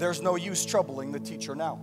There's 0.00 0.22
no 0.22 0.36
use 0.36 0.64
troubling 0.64 1.12
the 1.12 1.20
teacher 1.20 1.54
now. 1.54 1.78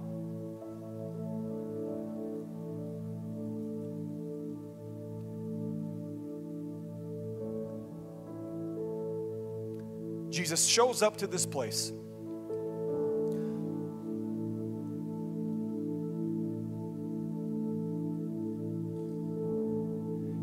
Jesus 10.32 10.66
shows 10.66 11.04
up 11.04 11.18
to 11.18 11.28
this 11.28 11.46
place 11.46 11.92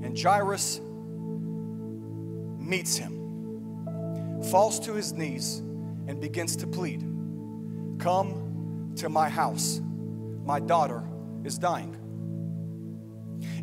And 0.04 0.16
Jairus 0.16 0.80
meets 2.60 2.96
him, 2.96 4.44
falls 4.48 4.78
to 4.78 4.92
his 4.92 5.12
knees, 5.12 5.58
and 6.06 6.20
begins 6.20 6.54
to 6.56 6.68
plead 6.68 7.13
Come 8.04 8.92
to 8.96 9.08
my 9.08 9.30
house. 9.30 9.80
My 10.44 10.60
daughter 10.60 11.02
is 11.42 11.56
dying. 11.56 11.96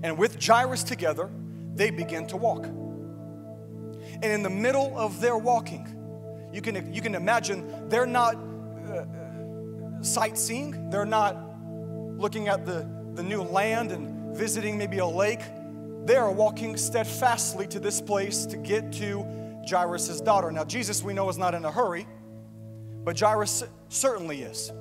And 0.02 0.18
with 0.18 0.44
Jairus 0.44 0.82
together, 0.82 1.30
they 1.76 1.92
begin 1.92 2.26
to 2.28 2.38
walk. 2.38 2.66
And 2.66 4.26
in 4.26 4.42
the 4.42 4.50
middle 4.50 4.98
of 4.98 5.22
their 5.22 5.38
walking, 5.38 5.88
you 6.52 6.62
can, 6.62 6.92
you 6.92 7.02
can 7.02 7.14
imagine 7.14 7.88
they're 7.88 8.08
not 8.08 8.36
uh, 8.36 9.06
sightseeing, 10.02 10.90
they're 10.90 11.06
not 11.06 11.38
looking 12.18 12.48
at 12.48 12.66
the, 12.66 12.90
the 13.14 13.22
new 13.22 13.44
land 13.44 13.92
and 13.92 14.36
visiting 14.36 14.76
maybe 14.76 14.98
a 14.98 15.06
lake 15.06 15.42
they 16.06 16.16
are 16.16 16.32
walking 16.32 16.78
steadfastly 16.78 17.68
to 17.68 17.80
this 17.80 18.02
place 18.02 18.46
to 18.48 18.58
get 18.58 18.92
to 18.94 19.24
Jairus' 19.70 20.20
daughter. 20.20 20.52
Now, 20.52 20.64
Jesus, 20.64 21.04
we 21.04 21.14
know, 21.14 21.30
is 21.30 21.38
not 21.38 21.54
in 21.54 21.64
a 21.64 21.72
hurry, 21.72 22.08
but 23.04 23.20
Jairus 23.20 23.64
certainly 23.90 24.42
is. 24.42 24.72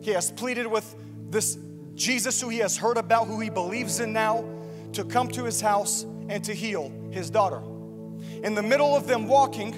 He 0.00 0.10
has 0.12 0.30
pleaded 0.30 0.66
with 0.66 0.94
this 1.30 1.58
Jesus 1.94 2.40
who 2.40 2.48
he 2.48 2.58
has 2.58 2.76
heard 2.76 2.96
about, 2.96 3.26
who 3.26 3.40
he 3.40 3.50
believes 3.50 4.00
in 4.00 4.12
now, 4.12 4.44
to 4.92 5.04
come 5.04 5.28
to 5.28 5.44
his 5.44 5.60
house 5.60 6.04
and 6.28 6.44
to 6.44 6.54
heal 6.54 6.92
his 7.10 7.30
daughter. 7.30 7.60
In 8.42 8.54
the 8.54 8.62
middle 8.62 8.96
of 8.96 9.06
them 9.06 9.26
walking, 9.26 9.74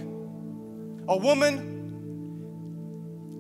a 1.08 1.16
woman 1.16 1.78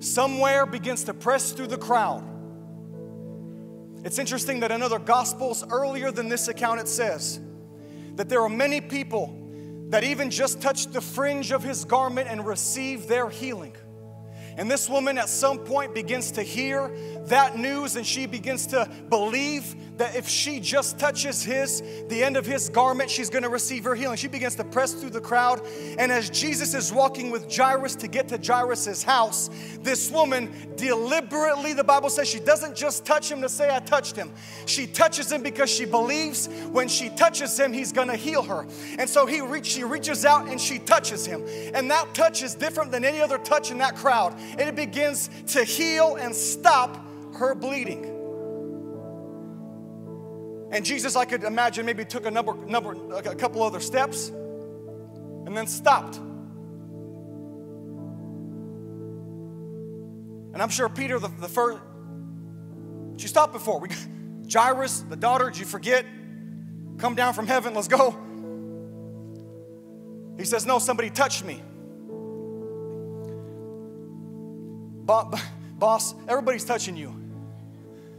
somewhere 0.00 0.66
begins 0.66 1.04
to 1.04 1.14
press 1.14 1.52
through 1.52 1.68
the 1.68 1.78
crowd 1.78 2.24
It's 4.04 4.18
interesting 4.18 4.60
that 4.60 4.70
in 4.72 4.82
other 4.82 4.98
gospels 4.98 5.64
earlier 5.70 6.10
than 6.10 6.28
this 6.28 6.48
account, 6.48 6.80
it 6.80 6.88
says 6.88 7.38
that 8.16 8.28
there 8.28 8.40
are 8.42 8.48
many 8.48 8.80
people 8.80 9.36
that 9.90 10.04
even 10.04 10.30
just 10.30 10.60
touch 10.60 10.86
the 10.86 11.00
fringe 11.00 11.52
of 11.52 11.62
his 11.62 11.84
garment 11.84 12.28
and 12.28 12.46
receive 12.46 13.06
their 13.06 13.28
healing. 13.28 13.76
And 14.56 14.70
this 14.70 14.88
woman 14.88 15.18
at 15.18 15.28
some 15.28 15.58
point 15.58 15.94
begins 15.94 16.32
to 16.32 16.42
hear 16.42 16.90
that 17.26 17.56
news 17.56 17.96
and 17.96 18.06
she 18.06 18.26
begins 18.26 18.68
to 18.68 18.88
believe 19.08 19.74
that 20.00 20.16
if 20.16 20.26
she 20.26 20.60
just 20.60 20.98
touches 20.98 21.42
his, 21.42 21.82
the 22.08 22.24
end 22.24 22.38
of 22.38 22.46
his 22.46 22.70
garment, 22.70 23.10
she's 23.10 23.28
going 23.28 23.42
to 23.42 23.50
receive 23.50 23.84
her 23.84 23.94
healing. 23.94 24.16
She 24.16 24.28
begins 24.28 24.54
to 24.54 24.64
press 24.64 24.94
through 24.94 25.10
the 25.10 25.20
crowd. 25.20 25.60
And 25.98 26.10
as 26.10 26.30
Jesus 26.30 26.72
is 26.72 26.90
walking 26.90 27.30
with 27.30 27.54
Jairus 27.54 27.96
to 27.96 28.08
get 28.08 28.26
to 28.28 28.38
Jairus's 28.38 29.02
house, 29.02 29.50
this 29.82 30.10
woman 30.10 30.72
deliberately, 30.76 31.74
the 31.74 31.84
Bible 31.84 32.08
says, 32.08 32.28
she 32.28 32.40
doesn't 32.40 32.74
just 32.74 33.04
touch 33.04 33.30
him 33.30 33.42
to 33.42 33.48
say, 33.50 33.74
I 33.74 33.80
touched 33.80 34.16
him. 34.16 34.32
She 34.64 34.86
touches 34.86 35.30
him 35.30 35.42
because 35.42 35.68
she 35.68 35.84
believes 35.84 36.48
when 36.72 36.88
she 36.88 37.10
touches 37.10 37.60
him, 37.60 37.70
he's 37.70 37.92
going 37.92 38.08
to 38.08 38.16
heal 38.16 38.42
her. 38.42 38.66
And 38.98 39.08
so 39.08 39.26
he 39.26 39.42
reach, 39.42 39.66
she 39.66 39.84
reaches 39.84 40.24
out 40.24 40.48
and 40.48 40.58
she 40.58 40.78
touches 40.78 41.26
him. 41.26 41.44
And 41.74 41.90
that 41.90 42.14
touch 42.14 42.42
is 42.42 42.54
different 42.54 42.90
than 42.90 43.04
any 43.04 43.20
other 43.20 43.36
touch 43.36 43.70
in 43.70 43.76
that 43.78 43.96
crowd. 43.96 44.34
And 44.38 44.62
it 44.62 44.76
begins 44.76 45.28
to 45.48 45.62
heal 45.62 46.16
and 46.16 46.34
stop 46.34 47.04
her 47.34 47.54
bleeding. 47.54 48.19
And 50.72 50.84
Jesus, 50.84 51.16
I 51.16 51.24
could 51.24 51.42
imagine, 51.42 51.84
maybe 51.84 52.04
took 52.04 52.26
a 52.26 52.30
number, 52.30 52.54
number, 52.54 52.92
a 53.14 53.34
couple 53.34 53.62
other 53.62 53.80
steps 53.80 54.28
and 54.28 55.56
then 55.56 55.66
stopped. 55.66 56.16
And 60.52 60.62
I'm 60.62 60.68
sure 60.68 60.88
Peter, 60.88 61.18
the, 61.18 61.28
the 61.28 61.48
first, 61.48 61.78
you 63.16 63.28
stopped 63.28 63.52
before. 63.52 63.80
We, 63.80 63.88
Jairus, 64.52 65.00
the 65.00 65.16
daughter, 65.16 65.50
did 65.50 65.58
you 65.58 65.66
forget? 65.66 66.06
Come 66.98 67.14
down 67.14 67.34
from 67.34 67.46
heaven, 67.46 67.74
let's 67.74 67.88
go. 67.88 68.16
He 70.38 70.44
says, 70.44 70.66
No, 70.66 70.78
somebody 70.78 71.10
touched 71.10 71.44
me. 71.44 71.62
Boss, 75.78 76.14
everybody's 76.28 76.64
touching 76.64 76.96
you. 76.96 77.14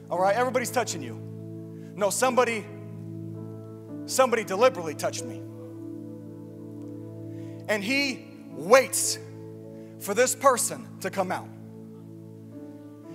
All 0.10 0.20
right, 0.20 0.36
everybody's 0.36 0.72
touching 0.72 1.02
you. 1.02 1.31
No, 1.96 2.10
somebody, 2.10 2.66
somebody 4.06 4.44
deliberately 4.44 4.96
touched 4.96 5.26
me. 5.26 5.42
And 7.68 7.84
he 7.84 8.28
waits 8.52 9.18
for 10.00 10.14
this 10.14 10.36
person 10.36 10.88
to 11.02 11.10
come 11.10 11.32
out. 11.32 11.48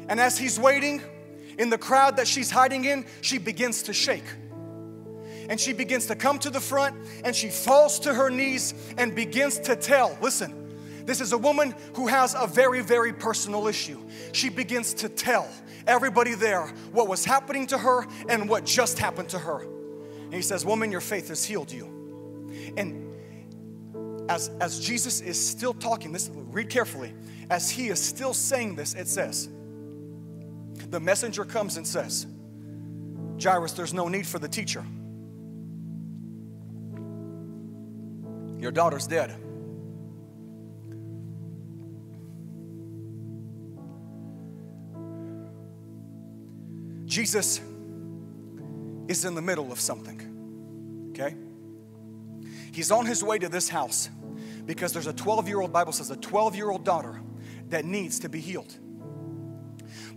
And 0.09 0.21
as 0.21 0.39
he's 0.39 0.59
waiting, 0.59 1.03
in 1.59 1.71
the 1.71 1.79
crowd 1.79 2.17
that 2.17 2.29
she's 2.29 2.51
hiding 2.51 2.85
in, 2.85 3.07
she 3.23 3.39
begins 3.39 3.85
to 3.85 3.93
shake. 3.93 4.25
And 5.49 5.61
she 5.61 5.73
begins 5.73 6.07
to 6.07 6.17
come 6.17 6.39
to 6.41 6.51
the 6.51 6.61
front 6.61 6.97
and 7.25 7.35
she 7.35 7.49
falls 7.49 8.01
to 8.01 8.12
her 8.12 8.31
knees 8.31 8.75
and 8.99 9.15
begins 9.15 9.59
to 9.61 9.77
tell. 9.77 10.17
Listen, 10.21 11.05
this 11.07 11.21
is 11.21 11.33
a 11.33 11.39
woman 11.39 11.75
who 11.95 12.09
has 12.09 12.35
a 12.39 12.47
very, 12.47 12.83
very 12.83 13.12
personal 13.12 13.69
issue. 13.69 14.01
She 14.33 14.49
begins 14.49 14.93
to 14.95 15.09
tell 15.09 15.49
everybody 15.87 16.35
there 16.35 16.66
what 16.92 17.09
was 17.09 17.25
happening 17.25 17.66
to 17.68 17.79
her 17.79 18.07
and 18.29 18.49
what 18.49 18.64
just 18.64 18.99
happened 18.99 19.29
to 19.31 19.38
her. 19.38 19.62
And 19.62 20.35
he 20.35 20.42
says, 20.42 20.64
Woman, 20.64 20.90
your 20.90 21.01
faith 21.01 21.29
has 21.29 21.44
healed 21.44 21.70
you. 21.70 21.87
And 22.77 23.07
as, 24.29 24.51
as 24.61 24.81
Jesus 24.81 25.20
is 25.20 25.44
still 25.44 25.75
talking, 25.75 26.12
this 26.12 26.31
read 26.35 26.68
carefully, 26.68 27.14
as 27.51 27.70
he 27.70 27.88
is 27.88 28.03
still 28.03 28.35
saying 28.35 28.75
this, 28.75 28.94
it 28.94 29.09
says, 29.09 29.49
the 30.90 31.01
messenger 31.01 31.44
comes 31.44 31.77
and 31.77 31.87
says, 31.87 32.27
Jairus, 33.42 33.72
there's 33.72 33.94
no 33.94 34.09
need 34.09 34.27
for 34.27 34.38
the 34.38 34.49
teacher. 34.49 34.85
Your 38.59 38.72
daughter's 38.72 39.07
dead. 39.07 39.37
Jesus 47.16 47.62
is 49.09 49.24
in 49.24 49.35
the 49.35 49.40
middle 49.40 49.72
of 49.72 49.81
something, 49.81 51.09
okay? 51.12 51.35
He's 52.72 52.90
on 52.90 53.07
his 53.07 53.24
way 53.24 53.38
to 53.38 53.48
this 53.48 53.70
house 53.70 54.11
because 54.66 54.92
there's 54.92 55.07
a 55.07 55.14
12 55.14 55.48
year 55.48 55.62
old, 55.62 55.72
Bible 55.72 55.92
says, 55.92 56.11
a 56.11 56.16
12 56.16 56.57
year 56.57 56.68
old 56.68 56.85
daughter 56.85 57.18
that 57.70 57.87
needs 57.87 58.18
to 58.18 58.29
be 58.29 58.38
healed. 58.38 58.76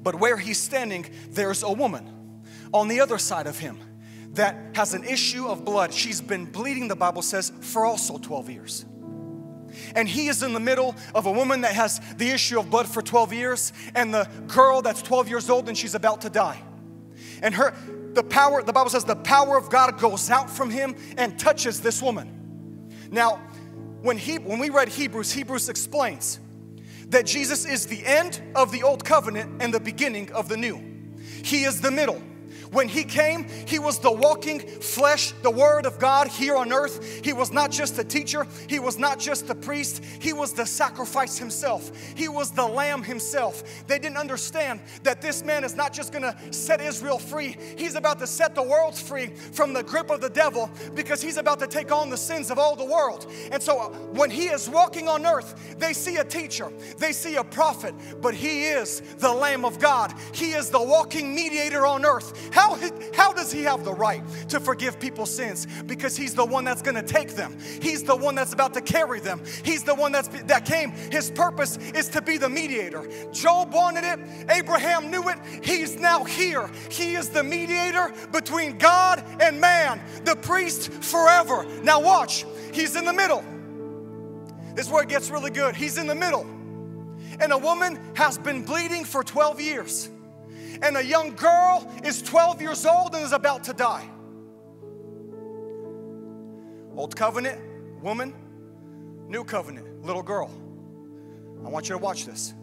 But 0.03 0.15
where 0.15 0.35
he's 0.35 0.59
standing, 0.59 1.05
there's 1.29 1.63
a 1.63 1.71
woman 1.71 2.43
on 2.73 2.89
the 2.89 2.99
other 2.99 3.17
side 3.17 3.47
of 3.47 3.57
him 3.57 3.79
that 4.33 4.75
has 4.75 4.93
an 4.93 5.05
issue 5.05 5.47
of 5.47 5.63
blood. 5.63 5.93
She's 5.93 6.19
been 6.19 6.47
bleeding, 6.47 6.89
the 6.89 6.97
Bible 6.97 7.21
says, 7.21 7.53
for 7.61 7.85
also 7.85 8.17
12 8.17 8.49
years. 8.49 8.85
And 9.95 10.05
he 10.05 10.27
is 10.27 10.43
in 10.43 10.51
the 10.51 10.59
middle 10.59 10.97
of 11.15 11.27
a 11.27 11.31
woman 11.31 11.61
that 11.61 11.75
has 11.75 12.01
the 12.17 12.29
issue 12.29 12.59
of 12.59 12.69
blood 12.69 12.89
for 12.89 13.01
12 13.01 13.31
years 13.31 13.71
and 13.95 14.13
the 14.13 14.27
girl 14.47 14.81
that's 14.81 15.01
12 15.01 15.29
years 15.29 15.49
old 15.49 15.69
and 15.69 15.77
she's 15.77 15.95
about 15.95 16.19
to 16.23 16.29
die. 16.29 16.61
And 17.41 17.55
her, 17.55 17.73
the 18.13 18.23
power, 18.23 18.61
the 18.61 18.73
Bible 18.73 18.89
says, 18.89 19.03
the 19.03 19.15
power 19.15 19.57
of 19.57 19.69
God 19.69 19.99
goes 19.99 20.29
out 20.29 20.49
from 20.49 20.69
him 20.69 20.95
and 21.17 21.39
touches 21.39 21.81
this 21.81 22.01
woman. 22.01 22.89
Now, 23.11 23.37
when, 24.01 24.17
he, 24.17 24.37
when 24.39 24.59
we 24.59 24.69
read 24.69 24.89
Hebrews, 24.89 25.31
Hebrews 25.31 25.69
explains 25.69 26.39
that 27.09 27.25
Jesus 27.25 27.65
is 27.65 27.87
the 27.87 28.05
end 28.05 28.41
of 28.55 28.71
the 28.71 28.83
old 28.83 29.03
covenant 29.03 29.61
and 29.61 29.73
the 29.73 29.79
beginning 29.79 30.31
of 30.31 30.47
the 30.47 30.57
new. 30.57 30.81
He 31.43 31.63
is 31.63 31.81
the 31.81 31.91
middle. 31.91 32.21
When 32.71 32.87
he 32.87 33.03
came, 33.03 33.47
he 33.65 33.79
was 33.79 33.99
the 33.99 34.11
walking 34.11 34.59
flesh, 34.59 35.33
the 35.41 35.49
word 35.49 35.85
of 35.85 35.97
God 35.97 36.27
here 36.27 36.55
on 36.55 36.71
earth. 36.71 37.25
He 37.25 37.33
was 37.33 37.51
not 37.51 37.71
just 37.71 37.97
a 37.97 38.03
teacher, 38.03 38.45
he 38.67 38.79
was 38.79 38.99
not 38.99 39.19
just 39.19 39.49
a 39.49 39.55
priest, 39.55 40.03
he 40.19 40.33
was 40.33 40.53
the 40.53 40.65
sacrifice 40.65 41.37
himself. 41.37 41.91
He 42.15 42.27
was 42.27 42.51
the 42.51 42.65
lamb 42.65 43.03
himself. 43.03 43.63
They 43.87 43.97
didn't 43.97 44.17
understand 44.17 44.81
that 45.03 45.21
this 45.21 45.43
man 45.43 45.63
is 45.63 45.75
not 45.75 45.93
just 45.93 46.11
going 46.11 46.21
to 46.21 46.53
set 46.53 46.79
Israel 46.79 47.17
free, 47.17 47.57
he's 47.77 47.95
about 47.95 48.19
to 48.19 48.27
set 48.27 48.53
the 48.53 48.63
world 48.63 48.95
free 48.95 49.27
from 49.27 49.73
the 49.73 49.83
grip 49.83 50.11
of 50.11 50.21
the 50.21 50.29
devil 50.29 50.69
because 50.93 51.21
he's 51.21 51.37
about 51.37 51.59
to 51.59 51.67
take 51.67 51.91
on 51.91 52.09
the 52.09 52.17
sins 52.17 52.51
of 52.51 52.59
all 52.59 52.75
the 52.75 52.85
world. 52.85 53.31
And 53.51 53.61
so 53.61 53.79
uh, 53.79 53.89
when 54.13 54.29
he 54.29 54.45
is 54.45 54.69
walking 54.69 55.07
on 55.07 55.25
earth, 55.25 55.77
they 55.79 55.93
see 55.93 56.17
a 56.17 56.23
teacher, 56.23 56.71
they 56.97 57.13
see 57.13 57.37
a 57.37 57.43
prophet, 57.43 57.95
but 58.21 58.35
he 58.35 58.65
is 58.65 59.01
the 59.17 59.31
lamb 59.31 59.65
of 59.65 59.79
God. 59.79 60.13
He 60.33 60.51
is 60.51 60.69
the 60.69 60.81
walking 60.81 61.33
mediator 61.33 61.85
on 61.87 62.05
earth. 62.05 62.53
How, 62.59 62.77
how 63.13 63.31
does 63.31 63.53
he 63.53 63.63
have 63.63 63.85
the 63.85 63.93
right 63.93 64.21
to 64.49 64.59
forgive 64.59 64.99
people's 64.99 65.33
sins? 65.33 65.65
Because 65.85 66.17
he's 66.17 66.35
the 66.35 66.43
one 66.43 66.65
that's 66.65 66.81
gonna 66.81 67.01
take 67.01 67.29
them. 67.29 67.57
He's 67.81 68.03
the 68.03 68.17
one 68.17 68.35
that's 68.35 68.51
about 68.51 68.73
to 68.73 68.81
carry 68.81 69.21
them. 69.21 69.41
He's 69.63 69.85
the 69.85 69.95
one 69.95 70.11
that's 70.11 70.27
that 70.27 70.65
came. 70.65 70.91
His 70.91 71.31
purpose 71.31 71.77
is 71.77 72.09
to 72.09 72.21
be 72.21 72.37
the 72.37 72.49
mediator. 72.49 73.07
Job 73.31 73.71
wanted 73.71 74.03
it, 74.03 74.19
Abraham 74.49 75.09
knew 75.09 75.29
it. 75.29 75.39
He's 75.63 75.95
now 75.95 76.25
here. 76.25 76.69
He 76.89 77.13
is 77.13 77.29
the 77.29 77.43
mediator 77.43 78.11
between 78.33 78.77
God 78.77 79.23
and 79.39 79.61
man, 79.61 80.01
the 80.25 80.35
priest 80.35 80.91
forever. 80.91 81.65
Now 81.81 82.01
watch, 82.01 82.45
he's 82.73 82.97
in 82.97 83.05
the 83.05 83.13
middle. 83.13 83.41
This 84.75 84.87
is 84.87 84.91
where 84.91 85.03
it 85.03 85.09
gets 85.09 85.29
really 85.29 85.51
good. 85.51 85.77
He's 85.77 85.97
in 85.97 86.07
the 86.07 86.15
middle. 86.15 86.45
And 87.39 87.53
a 87.53 87.57
woman 87.57 87.97
has 88.15 88.37
been 88.37 88.63
bleeding 88.63 89.05
for 89.05 89.23
12 89.23 89.61
years 89.61 90.09
and 90.81 90.97
a 90.97 91.03
young 91.03 91.35
girl 91.35 91.91
is 92.03 92.21
12 92.21 92.61
years 92.61 92.85
old 92.85 93.13
and 93.15 93.23
is 93.23 93.33
about 93.33 93.63
to 93.65 93.73
die. 93.73 94.09
Old 96.95 97.15
covenant, 97.15 97.61
woman, 98.01 98.33
new 99.27 99.43
covenant, 99.43 100.03
little 100.03 100.23
girl. 100.23 100.49
I 101.65 101.69
want 101.69 101.89
you 101.89 101.95
to 101.95 101.99
watch 101.99 102.25
this. 102.25 102.53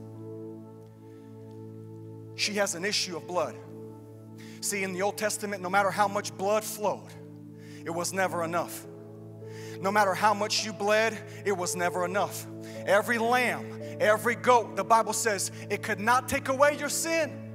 She 2.35 2.55
has 2.55 2.75
an 2.75 2.85
issue 2.85 3.17
of 3.17 3.27
blood. 3.27 3.57
See, 4.61 4.83
in 4.83 4.93
the 4.93 5.03
Old 5.03 5.17
Testament, 5.17 5.63
no 5.63 5.71
matter 5.71 5.91
how 5.91 6.09
much 6.09 6.37
blood 6.37 6.65
flowed, 6.65 7.09
it 7.85 7.91
was 7.91 8.13
never 8.13 8.45
enough. 8.45 8.87
No 9.81 9.91
matter 9.91 10.15
how 10.15 10.35
much 10.35 10.65
you 10.65 10.73
bled, 10.73 11.19
it 11.45 11.53
was 11.53 11.77
never 11.77 12.05
enough. 12.05 12.47
Every 12.85 13.19
lamb, 13.19 13.81
every 14.01 14.35
goat, 14.35 14.77
the 14.77 14.85
Bible 14.85 15.13
says, 15.13 15.53
it 15.71 15.83
could 15.83 16.01
not 16.01 16.29
take 16.29 16.49
away 16.49 16.77
your 16.79 16.89
sin. 16.89 17.46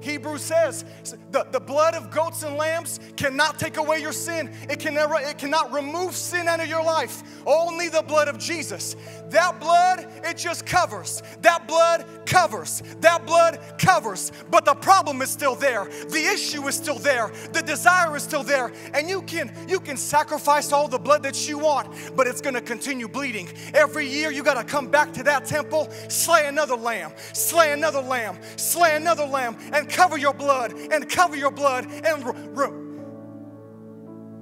Hebrews 0.00 0.42
says 0.42 0.84
the, 1.30 1.46
the 1.50 1.60
blood 1.60 1.94
of 1.94 2.10
goats 2.10 2.42
and 2.42 2.56
lambs 2.56 3.00
cannot 3.16 3.58
take 3.58 3.76
away 3.76 4.00
your 4.00 4.12
sin. 4.12 4.50
It 4.68 4.80
can 4.80 4.94
never, 4.94 5.14
it 5.14 5.38
cannot 5.38 5.72
remove 5.72 6.14
sin 6.14 6.48
out 6.48 6.60
of 6.60 6.68
your 6.68 6.84
life. 6.84 7.22
Only 7.46 7.88
the 7.88 8.02
blood 8.02 8.28
of 8.28 8.38
Jesus. 8.38 8.96
That 9.30 9.60
blood, 9.60 10.06
it 10.24 10.36
just 10.36 10.66
covers. 10.66 11.22
That 11.42 11.66
blood 11.66 12.04
covers. 12.26 12.82
That 13.00 13.26
blood 13.26 13.60
covers. 13.78 14.32
But 14.50 14.64
the 14.64 14.74
problem 14.74 15.22
is 15.22 15.30
still 15.30 15.54
there. 15.54 15.84
The 15.84 16.30
issue 16.32 16.66
is 16.68 16.74
still 16.74 16.98
there. 16.98 17.32
The 17.52 17.62
desire 17.62 18.16
is 18.16 18.22
still 18.22 18.42
there. 18.42 18.72
And 18.94 19.08
you 19.08 19.22
can 19.22 19.52
you 19.68 19.80
can 19.80 19.96
sacrifice 19.96 20.72
all 20.72 20.88
the 20.88 20.98
blood 20.98 21.22
that 21.22 21.48
you 21.48 21.58
want, 21.58 22.16
but 22.16 22.26
it's 22.26 22.40
going 22.40 22.54
to 22.54 22.60
continue 22.60 23.08
bleeding. 23.08 23.48
Every 23.74 24.06
year 24.06 24.30
you 24.30 24.42
got 24.42 24.54
to 24.54 24.64
come 24.64 24.88
back 24.88 25.12
to 25.14 25.22
that 25.24 25.44
temple, 25.44 25.88
slay 26.08 26.46
another 26.46 26.76
lamb, 26.76 27.12
slay 27.32 27.72
another 27.72 28.00
lamb, 28.00 28.38
slay 28.56 28.96
another 28.96 29.26
lamb, 29.26 29.56
and 29.72 29.88
cover 29.88 30.16
your 30.18 30.34
blood 30.34 30.72
and 30.72 31.08
cover 31.08 31.36
your 31.36 31.50
blood. 31.50 31.86
And 31.86 32.46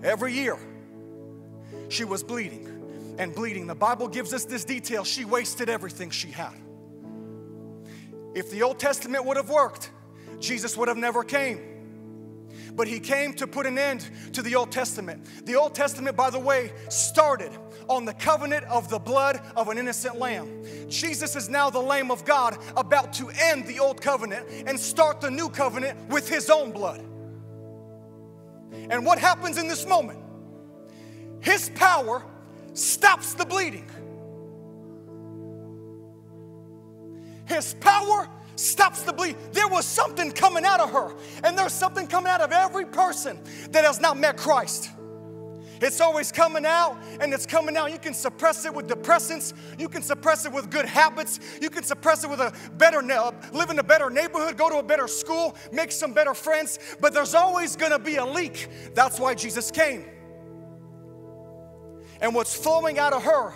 every 0.05 0.33
year, 0.33 0.59
she 1.89 2.05
was 2.05 2.23
bleeding 2.23 3.17
and 3.19 3.35
bleeding. 3.35 3.67
The 3.67 3.75
Bible 3.75 4.09
gives 4.09 4.33
us 4.33 4.45
this 4.45 4.65
detail. 4.65 5.05
She 5.05 5.25
wasted 5.25 5.69
everything 5.69 6.11
she 6.11 6.31
had. 6.31 6.55
If 8.35 8.51
the 8.51 8.63
Old 8.63 8.79
Testament 8.79 9.25
would 9.25 9.37
have 9.37 9.51
worked, 9.51 9.91
Jesus 10.41 10.77
would 10.77 10.89
have 10.89 10.97
never 10.97 11.25
came. 11.25 11.61
But 12.75 12.87
he 12.87 13.01
came 13.01 13.35
to 13.35 13.47
put 13.47 13.67
an 13.67 13.77
end 13.79 14.09
to 14.35 14.43
the 14.43 14.55
Old 14.55 14.71
Testament. 14.71 15.27
The 15.45 15.57
Old 15.57 15.75
Testament, 15.75 16.17
by 16.17 16.31
the 16.31 16.39
way, 16.39 16.73
started 16.89 17.51
on 17.89 18.05
the 18.05 18.15
covenant 18.15 18.65
of 18.67 18.89
the 18.89 18.99
blood 18.99 19.41
of 19.57 19.69
an 19.69 19.79
innocent 19.79 20.19
lamb. 20.19 20.65
Jesus 20.89 21.37
is 21.37 21.49
now 21.49 21.71
the 21.71 21.81
Lamb 21.81 22.11
of 22.11 22.25
God 22.25 22.59
about 22.77 23.13
to 23.15 23.31
end 23.31 23.67
the 23.67 23.79
old 23.79 24.01
covenant 24.01 24.47
and 24.67 24.79
start 24.79 25.21
the 25.21 25.31
new 25.31 25.49
covenant 25.49 25.99
with 26.09 26.29
his 26.29 26.51
own 26.51 26.71
blood. 26.71 27.01
And 28.91 29.05
what 29.05 29.19
happens 29.19 29.59
in 29.59 29.69
this 29.69 29.87
moment? 29.87 30.21
His 31.41 31.71
power 31.75 32.25
stops 32.75 33.35
the 33.35 33.45
bleeding. 33.45 33.89
His 37.47 37.75
power 37.75 38.29
stops 38.57 39.03
the 39.03 39.13
bleed. 39.13 39.37
There 39.53 39.69
was 39.69 39.87
something 39.87 40.33
coming 40.33 40.65
out 40.65 40.81
of 40.81 40.91
her, 40.91 41.15
and 41.45 41.57
there's 41.57 41.73
something 41.73 42.07
coming 42.07 42.31
out 42.31 42.41
of 42.41 42.53
every 42.53 42.85
person 42.85 43.39
that 43.71 43.85
has 43.85 44.01
not 44.01 44.19
met 44.19 44.37
Christ. 44.37 44.91
It's 45.81 46.01
always 46.01 46.33
coming 46.33 46.67
out 46.67 46.99
and 47.21 47.33
it's 47.33 47.47
coming 47.47 47.77
out. 47.77 47.93
You 47.93 47.99
can 47.99 48.15
suppress 48.15 48.65
it 48.65 48.75
with 48.75 48.89
depressants. 48.89 49.53
You 49.79 49.89
can 49.89 50.03
suppress 50.03 50.45
it 50.45 50.53
with 50.53 50.71
good 50.71 50.87
habits. 50.87 51.41
You 51.61 51.71
can 51.71 51.85
suppress 51.85 52.25
it 52.25 52.31
with 52.31 52.41
a 52.41 52.53
better, 52.77 53.03
live 53.53 53.71
in 53.71 53.79
a 53.79 53.83
better 53.83 54.11
neighborhood, 54.11 54.57
go 54.57 54.69
to 54.69 54.77
a 54.79 54.83
better 54.83 55.09
school, 55.09 55.57
make 55.73 55.93
some 55.93 56.13
better 56.13 56.35
friends. 56.35 56.79
But 57.01 57.15
there's 57.15 57.35
always 57.35 57.77
going 57.77 57.93
to 57.93 57.99
be 57.99 58.17
a 58.17 58.25
leak. 58.25 58.69
That's 58.95 59.21
why 59.21 59.35
Jesus 59.35 59.71
came. 59.71 60.05
And 62.21 62.35
what's 62.35 62.55
flowing 62.55 62.99
out 62.99 63.13
of 63.13 63.23
her, 63.23 63.53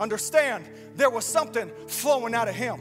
understand, 0.00 0.68
there 0.96 1.10
was 1.10 1.24
something 1.24 1.70
flowing 1.86 2.34
out 2.34 2.48
of 2.48 2.54
him. 2.54 2.80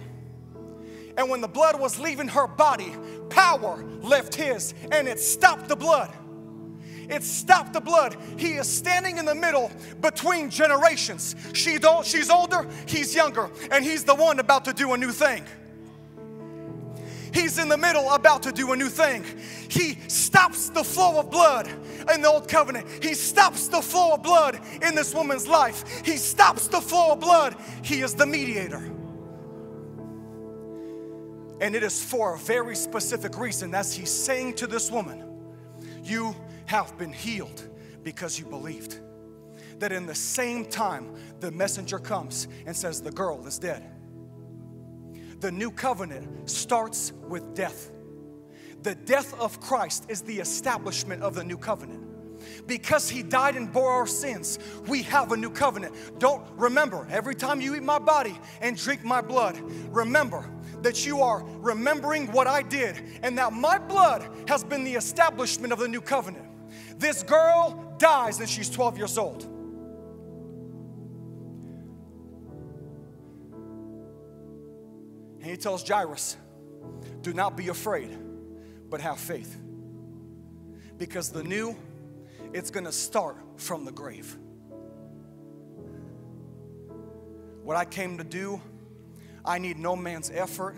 And 1.18 1.30
when 1.30 1.42
the 1.42 1.48
blood 1.48 1.80
was 1.80 2.00
leaving 2.00 2.30
her 2.30 2.48
body, 2.48 2.96
power 3.30 3.84
left 4.02 4.34
his 4.34 4.74
and 4.92 5.08
it 5.08 5.20
stopped 5.20 5.68
the 5.68 5.76
blood. 5.76 6.12
It 7.12 7.24
stopped 7.24 7.74
the 7.74 7.82
blood. 7.82 8.15
He 8.38 8.54
is 8.54 8.69
standing 8.69 9.17
in 9.17 9.26
the 9.26 9.36
middle 9.36 9.69
between 10.00 10.50
generations. 10.50 11.36
She's, 11.54 11.84
old, 11.84 12.06
she's 12.06 12.30
older, 12.30 12.65
he's 12.86 13.13
younger, 13.13 13.52
and 13.69 13.84
he's 13.84 14.06
the 14.06 14.15
one 14.15 14.39
about 14.39 14.63
to 14.65 14.74
do 14.74 14.93
a 14.93 14.97
new 14.97 15.12
thing. 15.12 15.43
He's 17.34 17.58
in 17.58 17.67
the 17.67 17.78
middle 17.78 18.10
about 18.12 18.43
to 18.43 18.52
do 18.54 18.71
a 18.71 18.78
new 18.78 18.88
thing. 18.88 19.26
He 19.69 19.97
stops 20.08 20.69
the 20.69 20.84
flow 20.84 21.19
of 21.19 21.30
blood 21.30 21.67
in 22.13 22.21
the 22.21 22.30
old 22.30 22.47
covenant. 22.47 22.88
He 23.04 23.13
stops 23.13 23.67
the 23.67 23.82
flow 23.82 24.13
of 24.13 24.24
blood 24.24 24.60
in 24.82 24.95
this 24.95 25.13
woman's 25.13 25.47
life. 25.47 25.84
He 26.06 26.15
stops 26.15 26.67
the 26.67 26.82
flow 26.82 27.12
of 27.12 27.19
blood. 27.19 27.56
He 27.84 28.02
is 28.02 28.13
the 28.13 28.26
mediator. 28.26 28.84
And 31.60 31.76
it 31.76 31.84
is 31.84 32.04
for 32.04 32.36
a 32.36 32.38
very 32.38 32.76
specific 32.76 33.38
reason. 33.38 33.76
As 33.76 33.93
he's 33.93 34.10
saying 34.10 34.56
to 34.56 34.67
this 34.67 34.89
woman, 34.89 35.24
You 36.04 36.36
have 36.72 36.98
been 36.98 37.12
healed 37.12 37.68
because 38.02 38.40
you 38.40 38.46
believed. 38.46 38.98
That 39.80 39.92
in 39.92 40.06
the 40.06 40.16
same 40.16 40.64
time, 40.64 41.14
the 41.42 41.52
messenger 41.52 42.00
comes 42.00 42.48
and 42.66 42.74
says, 42.74 43.02
The 43.02 43.12
girl 43.12 43.46
is 43.46 43.60
dead. 43.60 43.84
The 45.42 45.52
new 45.52 45.70
covenant 45.70 46.50
starts 46.50 47.12
with 47.28 47.54
death. 47.56 47.92
The 48.84 48.96
death 48.96 49.38
of 49.38 49.60
Christ 49.60 50.06
is 50.08 50.22
the 50.22 50.40
establishment 50.40 51.22
of 51.24 51.36
the 51.36 51.44
new 51.44 51.58
covenant. 51.58 52.08
Because 52.68 53.10
he 53.10 53.22
died 53.22 53.58
and 53.58 53.72
bore 53.72 53.92
our 53.92 54.08
sins, 54.08 54.58
we 54.88 55.04
have 55.04 55.34
a 55.34 55.38
new 55.38 55.50
covenant. 55.50 56.20
Don't 56.20 56.48
remember, 56.56 57.06
every 57.12 57.36
time 57.36 57.60
you 57.60 57.76
eat 57.76 57.84
my 57.84 58.00
body 58.00 58.40
and 58.62 58.78
drink 58.78 59.04
my 59.04 59.20
blood, 59.20 59.60
remember 59.90 60.50
that 60.84 61.06
you 61.06 61.22
are 61.22 61.44
remembering 61.44 62.32
what 62.32 62.48
I 62.48 62.62
did 62.62 63.20
and 63.24 63.38
that 63.38 63.52
my 63.52 63.78
blood 63.78 64.26
has 64.48 64.64
been 64.64 64.86
the 64.86 64.96
establishment 64.96 65.74
of 65.74 65.80
the 65.80 65.88
new 65.90 66.02
covenant. 66.02 66.48
This 66.98 67.24
girl 67.24 67.96
dies 67.98 68.40
and 68.40 68.50
she's 68.50 68.70
12 68.70 68.98
years 68.98 69.18
old. 69.18 69.44
And 75.42 75.50
he 75.50 75.58
tells 75.58 75.88
Jairus, 75.88 76.38
Do 77.22 77.34
not 77.34 77.58
be 77.58 77.70
afraid, 77.70 78.16
but 78.90 79.02
have 79.02 79.20
faith. 79.20 79.58
Because 80.98 81.30
the 81.30 81.44
new, 81.44 81.76
it's 82.54 82.70
gonna 82.70 82.92
start 82.92 83.38
from 83.58 83.86
the 83.86 83.92
grave. 83.92 84.38
What 87.64 87.76
I 87.76 87.86
came 87.86 88.18
to 88.18 88.24
do, 88.24 88.62
I 89.44 89.58
need 89.58 89.78
no 89.78 89.96
man's 89.96 90.30
effort, 90.30 90.76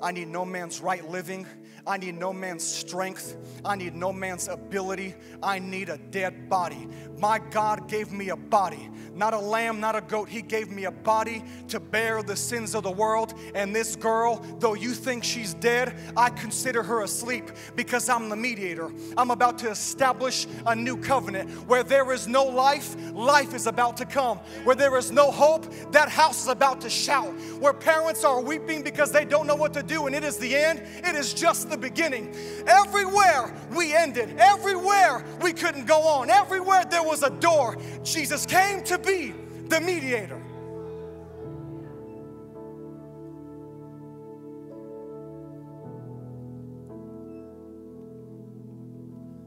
I 0.00 0.12
need 0.12 0.28
no 0.28 0.44
man's 0.44 0.80
right 0.80 1.06
living. 1.08 1.46
I 1.88 1.96
need 1.96 2.18
no 2.18 2.34
man's 2.34 2.64
strength. 2.64 3.34
I 3.64 3.74
need 3.74 3.94
no 3.94 4.12
man's 4.12 4.46
ability. 4.46 5.14
I 5.42 5.58
need 5.58 5.88
a 5.88 5.96
dead 5.96 6.50
body. 6.50 6.86
My 7.16 7.38
God 7.38 7.88
gave 7.88 8.12
me 8.12 8.28
a 8.28 8.36
body, 8.36 8.90
not 9.14 9.32
a 9.32 9.38
lamb, 9.38 9.80
not 9.80 9.96
a 9.96 10.02
goat. 10.02 10.28
He 10.28 10.42
gave 10.42 10.70
me 10.70 10.84
a 10.84 10.90
body 10.90 11.42
to 11.68 11.80
bear 11.80 12.22
the 12.22 12.36
sins 12.36 12.74
of 12.74 12.82
the 12.82 12.90
world. 12.90 13.32
And 13.54 13.74
this 13.74 13.96
girl, 13.96 14.44
though 14.58 14.74
you 14.74 14.92
think 14.92 15.24
she's 15.24 15.54
dead, 15.54 15.96
I 16.14 16.28
consider 16.28 16.82
her 16.82 17.02
asleep 17.02 17.50
because 17.74 18.08
I'm 18.10 18.28
the 18.28 18.36
mediator. 18.36 18.92
I'm 19.16 19.30
about 19.30 19.58
to 19.60 19.70
establish 19.70 20.46
a 20.66 20.76
new 20.76 20.96
covenant 20.98 21.50
where 21.66 21.82
there 21.82 22.12
is 22.12 22.28
no 22.28 22.44
life, 22.44 22.94
life 23.14 23.54
is 23.54 23.66
about 23.66 23.96
to 23.96 24.04
come. 24.04 24.38
Where 24.64 24.76
there 24.76 24.96
is 24.98 25.10
no 25.10 25.30
hope, 25.30 25.66
that 25.92 26.10
house 26.10 26.42
is 26.42 26.48
about 26.48 26.82
to 26.82 26.90
shout. 26.90 27.32
Where 27.58 27.72
parents 27.72 28.24
are 28.24 28.42
weeping 28.42 28.82
because 28.82 29.10
they 29.10 29.24
don't 29.24 29.46
know 29.46 29.56
what 29.56 29.72
to 29.72 29.82
do 29.82 30.06
and 30.06 30.14
it 30.14 30.22
is 30.22 30.36
the 30.36 30.54
end, 30.54 30.82
it 31.02 31.16
is 31.16 31.32
just 31.32 31.70
the 31.70 31.77
beginning. 31.78 32.34
Everywhere 32.66 33.54
we 33.74 33.94
ended, 33.94 34.36
everywhere 34.38 35.24
we 35.40 35.52
couldn't 35.52 35.86
go 35.86 36.02
on, 36.02 36.30
everywhere 36.30 36.84
there 36.90 37.02
was 37.02 37.22
a 37.22 37.30
door, 37.30 37.76
Jesus 38.02 38.46
came 38.46 38.82
to 38.84 38.98
be 38.98 39.34
the 39.68 39.80
mediator. 39.80 40.42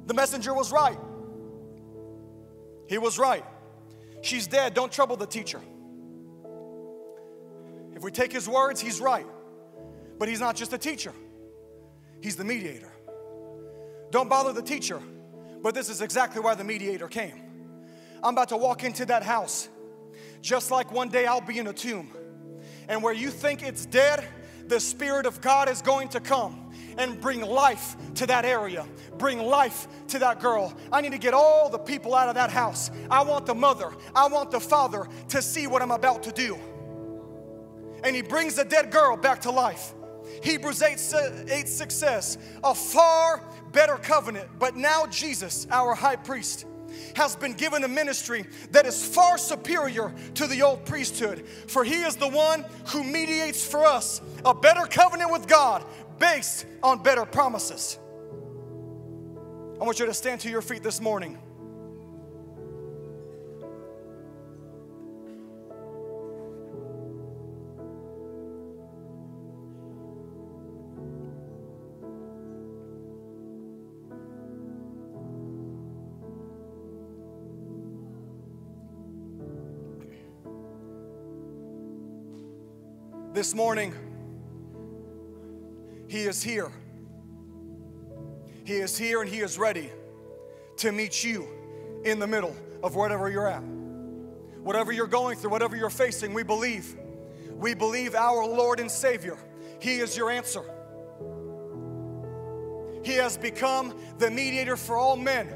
The 0.08 0.14
messenger 0.14 0.54
was 0.54 0.72
right. 0.72 0.98
He 2.88 2.98
was 2.98 3.18
right. 3.18 3.46
She's 4.22 4.46
dead. 4.46 4.74
Don't 4.74 4.92
trouble 4.92 5.16
the 5.16 5.26
teacher. 5.26 5.62
If 7.96 8.04
we 8.04 8.12
take 8.12 8.32
his 8.34 8.50
words, 8.50 8.82
he's 8.82 9.00
right. 9.00 9.26
But 10.20 10.28
he's 10.28 10.42
not 10.42 10.56
just 10.56 10.74
a 10.74 10.78
teacher, 10.78 11.14
he's 12.22 12.36
the 12.36 12.44
mediator. 12.44 12.92
Don't 14.12 14.30
bother 14.30 14.54
the 14.54 14.62
teacher, 14.62 15.02
but 15.62 15.74
this 15.74 15.90
is 15.90 16.02
exactly 16.02 16.42
why 16.42 16.56
the 16.56 16.64
mediator 16.64 17.08
came. 17.08 17.42
I'm 18.24 18.34
about 18.34 18.50
to 18.50 18.58
walk 18.58 18.84
into 18.84 19.06
that 19.08 19.24
house, 19.24 19.70
just 20.42 20.70
like 20.72 20.92
one 20.92 21.10
day 21.10 21.26
I'll 21.26 21.42
be 21.42 21.58
in 21.60 21.68
a 21.68 21.74
tomb. 21.74 22.12
And 22.88 23.02
where 23.02 23.14
you 23.14 23.30
think 23.30 23.64
it's 23.64 23.86
dead, 23.86 24.28
the 24.68 24.80
Spirit 24.80 25.26
of 25.26 25.42
God 25.42 25.70
is 25.70 25.82
going 25.82 26.10
to 26.10 26.20
come 26.20 26.74
and 26.98 27.20
bring 27.20 27.42
life 27.42 27.96
to 28.16 28.28
that 28.28 28.46
area, 28.46 28.86
bring 29.18 29.40
life 29.40 29.88
to 30.10 30.20
that 30.20 30.40
girl. 30.40 30.74
I 30.92 31.02
need 31.02 31.14
to 31.14 31.18
get 31.18 31.34
all 31.34 31.70
the 31.70 31.78
people 31.78 32.16
out 32.16 32.30
of 32.30 32.36
that 32.36 32.52
house. 32.52 32.92
I 33.10 33.24
want 33.24 33.46
the 33.46 33.56
mother, 33.56 33.92
I 34.16 34.28
want 34.28 34.52
the 34.52 34.60
father 34.60 35.08
to 35.30 35.42
see 35.42 35.68
what 35.68 35.82
I'm 35.82 35.92
about 35.92 36.24
to 36.24 36.32
do. 36.32 36.58
And 38.04 38.16
he 38.16 38.22
brings 38.22 38.56
the 38.56 38.66
dead 38.66 38.92
girl 38.92 39.16
back 39.16 39.42
to 39.42 39.52
life. 39.52 39.94
Hebrews 40.44 40.82
8, 40.82 41.48
8 41.50 41.68
6 41.68 41.94
says, 41.94 42.38
a 42.64 42.74
far 42.74 43.44
better 43.72 43.96
covenant, 43.96 44.50
but 44.60 44.76
now 44.76 45.06
Jesus, 45.08 45.68
our 45.72 45.94
high 45.94 46.16
priest, 46.16 46.66
has 47.16 47.36
been 47.36 47.54
given 47.54 47.84
a 47.84 47.88
ministry 47.88 48.46
that 48.72 48.86
is 48.86 49.06
far 49.06 49.38
superior 49.38 50.14
to 50.36 50.48
the 50.48 50.62
old 50.62 50.86
priesthood. 50.86 51.46
For 51.68 51.84
he 51.84 52.02
is 52.02 52.16
the 52.16 52.28
one 52.28 52.66
who 52.88 53.04
mediates 53.04 53.66
for 53.66 53.86
us 53.86 54.22
a 54.46 54.54
better 54.54 54.86
covenant 54.86 55.32
with 55.32 55.48
God 55.48 55.86
based 56.20 56.66
on 56.84 57.02
better 57.02 57.26
promises. 57.26 57.98
I 59.80 59.84
want 59.84 60.00
you 60.00 60.06
to 60.06 60.14
stand 60.14 60.42
to 60.42 60.50
your 60.50 60.62
feet 60.62 60.84
this 60.84 61.02
morning. 61.02 61.40
This 83.52 83.58
morning, 83.58 83.94
He 86.08 86.22
is 86.22 86.42
here 86.42 86.72
He 88.64 88.76
is 88.76 88.98
here 88.98 89.20
and 89.20 89.30
He 89.30 89.42
is 89.42 89.60
ready 89.60 89.90
to 90.78 90.94
meet 90.94 91.22
you 91.22 91.46
in 92.06 92.18
the 92.20 92.28
middle 92.28 92.56
of 92.82 92.96
whatever 92.96 93.30
you're 93.30 93.50
at. 93.50 93.62
Whatever 94.64 94.94
you're 94.94 95.06
going 95.06 95.38
through, 95.38 95.50
whatever 95.50 95.76
you're 95.76 95.90
facing, 95.90 96.34
we 96.34 96.44
believe. 96.44 96.96
We 97.58 97.74
believe 97.74 98.16
our 98.16 98.48
Lord 98.48 98.80
and 98.80 98.90
Savior. 98.90 99.38
He 99.82 99.98
is 99.98 100.16
your 100.16 100.32
answer. 100.32 100.64
He 103.04 103.16
has 103.16 103.36
become 103.36 103.94
the 104.18 104.32
mediator 104.32 104.78
for 104.78 104.96
all 104.96 105.18
men. 105.18 105.54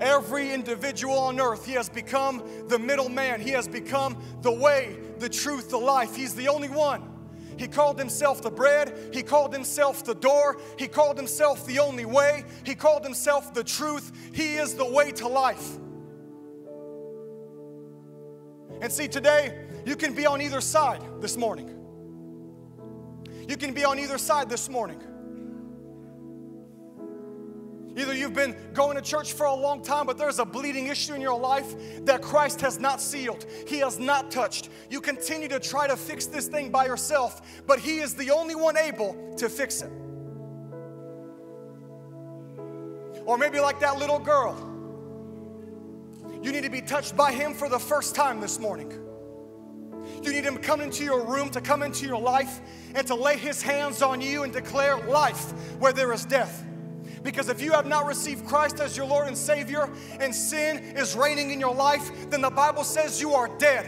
Every 0.00 0.52
individual 0.52 1.18
on 1.18 1.40
earth, 1.40 1.66
He 1.66 1.72
has 1.72 1.88
become 1.88 2.68
the 2.68 2.78
middleman. 2.78 3.40
He 3.40 3.50
has 3.50 3.66
become 3.66 4.22
the 4.42 4.52
way, 4.52 4.96
the 5.18 5.28
truth, 5.28 5.70
the 5.70 5.78
life. 5.78 6.14
He's 6.14 6.36
the 6.36 6.46
only 6.46 6.68
one. 6.68 7.10
He 7.56 7.68
called 7.68 7.98
himself 7.98 8.42
the 8.42 8.50
bread. 8.50 9.10
He 9.12 9.22
called 9.22 9.52
himself 9.52 10.04
the 10.04 10.14
door. 10.14 10.58
He 10.78 10.88
called 10.88 11.16
himself 11.16 11.66
the 11.66 11.78
only 11.78 12.04
way. 12.04 12.44
He 12.64 12.74
called 12.74 13.04
himself 13.04 13.54
the 13.54 13.64
truth. 13.64 14.12
He 14.32 14.56
is 14.56 14.74
the 14.74 14.84
way 14.84 15.12
to 15.12 15.28
life. 15.28 15.78
And 18.80 18.92
see, 18.92 19.08
today, 19.08 19.66
you 19.86 19.96
can 19.96 20.14
be 20.14 20.26
on 20.26 20.40
either 20.40 20.60
side 20.60 21.02
this 21.20 21.36
morning. 21.36 21.70
You 23.48 23.56
can 23.56 23.72
be 23.72 23.84
on 23.84 23.98
either 23.98 24.18
side 24.18 24.48
this 24.48 24.68
morning. 24.68 25.00
Either 27.96 28.12
you've 28.12 28.34
been 28.34 28.56
going 28.72 28.96
to 28.96 29.02
church 29.02 29.34
for 29.34 29.46
a 29.46 29.54
long 29.54 29.80
time, 29.80 30.06
but 30.06 30.18
there's 30.18 30.40
a 30.40 30.44
bleeding 30.44 30.88
issue 30.88 31.14
in 31.14 31.20
your 31.20 31.38
life 31.38 31.74
that 32.04 32.22
Christ 32.22 32.60
has 32.60 32.78
not 32.78 33.00
sealed, 33.00 33.46
He 33.68 33.78
has 33.78 33.98
not 33.98 34.30
touched. 34.30 34.68
You 34.90 35.00
continue 35.00 35.48
to 35.48 35.60
try 35.60 35.86
to 35.86 35.96
fix 35.96 36.26
this 36.26 36.48
thing 36.48 36.70
by 36.70 36.86
yourself, 36.86 37.62
but 37.66 37.78
He 37.78 37.98
is 37.98 38.14
the 38.14 38.30
only 38.30 38.56
one 38.56 38.76
able 38.76 39.34
to 39.36 39.48
fix 39.48 39.82
it. 39.82 39.92
Or 43.26 43.38
maybe 43.38 43.60
like 43.60 43.80
that 43.80 43.98
little 43.98 44.18
girl, 44.18 44.70
you 46.42 46.52
need 46.52 46.64
to 46.64 46.70
be 46.70 46.82
touched 46.82 47.16
by 47.16 47.32
Him 47.32 47.54
for 47.54 47.68
the 47.68 47.78
first 47.78 48.16
time 48.16 48.40
this 48.40 48.58
morning. 48.58 48.92
You 50.20 50.32
need 50.32 50.44
Him 50.44 50.56
to 50.56 50.60
come 50.60 50.80
into 50.80 51.04
your 51.04 51.24
room, 51.24 51.48
to 51.50 51.60
come 51.60 51.82
into 51.82 52.06
your 52.06 52.20
life, 52.20 52.60
and 52.94 53.06
to 53.06 53.14
lay 53.14 53.36
His 53.36 53.62
hands 53.62 54.02
on 54.02 54.20
you 54.20 54.42
and 54.42 54.52
declare 54.52 54.96
life 54.96 55.52
where 55.78 55.92
there 55.92 56.12
is 56.12 56.24
death. 56.24 56.66
Because 57.24 57.48
if 57.48 57.60
you 57.60 57.72
have 57.72 57.86
not 57.86 58.06
received 58.06 58.46
Christ 58.46 58.78
as 58.80 58.96
your 58.96 59.06
Lord 59.06 59.26
and 59.26 59.36
Savior 59.36 59.88
and 60.20 60.32
sin 60.32 60.78
is 60.94 61.16
reigning 61.16 61.50
in 61.50 61.58
your 61.58 61.74
life, 61.74 62.30
then 62.30 62.42
the 62.42 62.50
Bible 62.50 62.84
says 62.84 63.20
you 63.20 63.32
are 63.32 63.48
dead. 63.58 63.86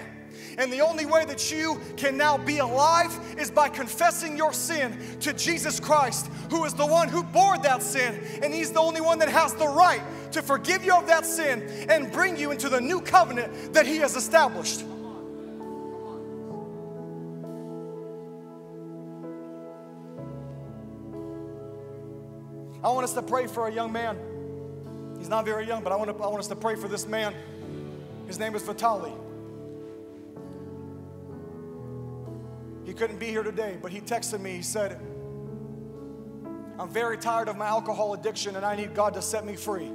And 0.59 0.73
the 0.73 0.81
only 0.81 1.05
way 1.05 1.27
that 1.27 1.53
you 1.53 1.79
can 1.99 2.17
now 2.17 2.39
be 2.39 2.59
alive 2.59 3.15
is 3.39 3.51
by 3.51 3.69
confessing 3.69 4.39
your 4.39 4.55
sin 4.55 4.99
to 5.21 5.35
Jesus 5.35 5.79
Christ, 5.79 6.31
who 6.51 6.65
is 6.65 6.73
the 6.73 6.87
one 6.87 7.09
who 7.09 7.23
bore 7.23 7.59
that 7.59 7.83
sin. 7.83 8.19
And 8.43 8.55
He's 8.55 8.73
the 8.73 8.81
only 8.81 9.03
one 9.03 9.19
that 9.19 9.29
has 9.29 9.53
the 9.55 9.69
right 9.69 10.01
to 10.33 10.41
forgive 10.41 10.83
you 10.83 10.95
of 10.95 11.07
that 11.09 11.27
sin 11.27 11.63
and 11.91 12.11
bring 12.11 12.39
you 12.39 12.53
into 12.53 12.71
the 12.71 12.81
new 12.81 13.03
covenant 13.03 13.75
that 13.75 13.87
He 13.87 13.99
has 13.99 14.17
established. 14.17 14.83
I 22.87 22.91
want 22.91 23.03
us 23.03 23.15
to 23.15 23.23
pray 23.23 23.49
for 23.49 23.67
a 23.67 23.73
young 23.73 23.91
man. 23.91 24.17
He's 25.19 25.29
not 25.29 25.45
very 25.45 25.67
young, 25.67 25.83
but 25.83 25.93
I 25.93 25.97
want, 25.97 26.17
to, 26.17 26.23
I 26.23 26.29
want 26.29 26.39
us 26.39 26.47
to 26.47 26.55
pray 26.55 26.77
for 26.77 26.87
this 26.87 27.05
man. 27.05 27.35
His 28.29 28.39
name 28.39 28.55
is 28.55 28.63
Vitali. 28.63 29.13
He 32.85 32.95
couldn't 32.95 33.19
be 33.19 33.27
here 33.27 33.43
today, 33.43 33.77
but 33.83 33.91
he 33.91 34.01
texted 34.01 34.39
me. 34.39 34.53
He 34.53 34.63
said, 34.63 35.01
I'm 36.79 36.89
very 36.89 37.19
tired 37.19 37.49
of 37.49 37.57
my 37.57 37.67
alcohol 37.67 38.15
addiction 38.15 38.55
and 38.55 38.65
I 38.65 38.77
need 38.77 38.95
God 38.95 39.15
to 39.15 39.23
set 39.23 39.45
me 39.45 39.57
free. 39.57 39.91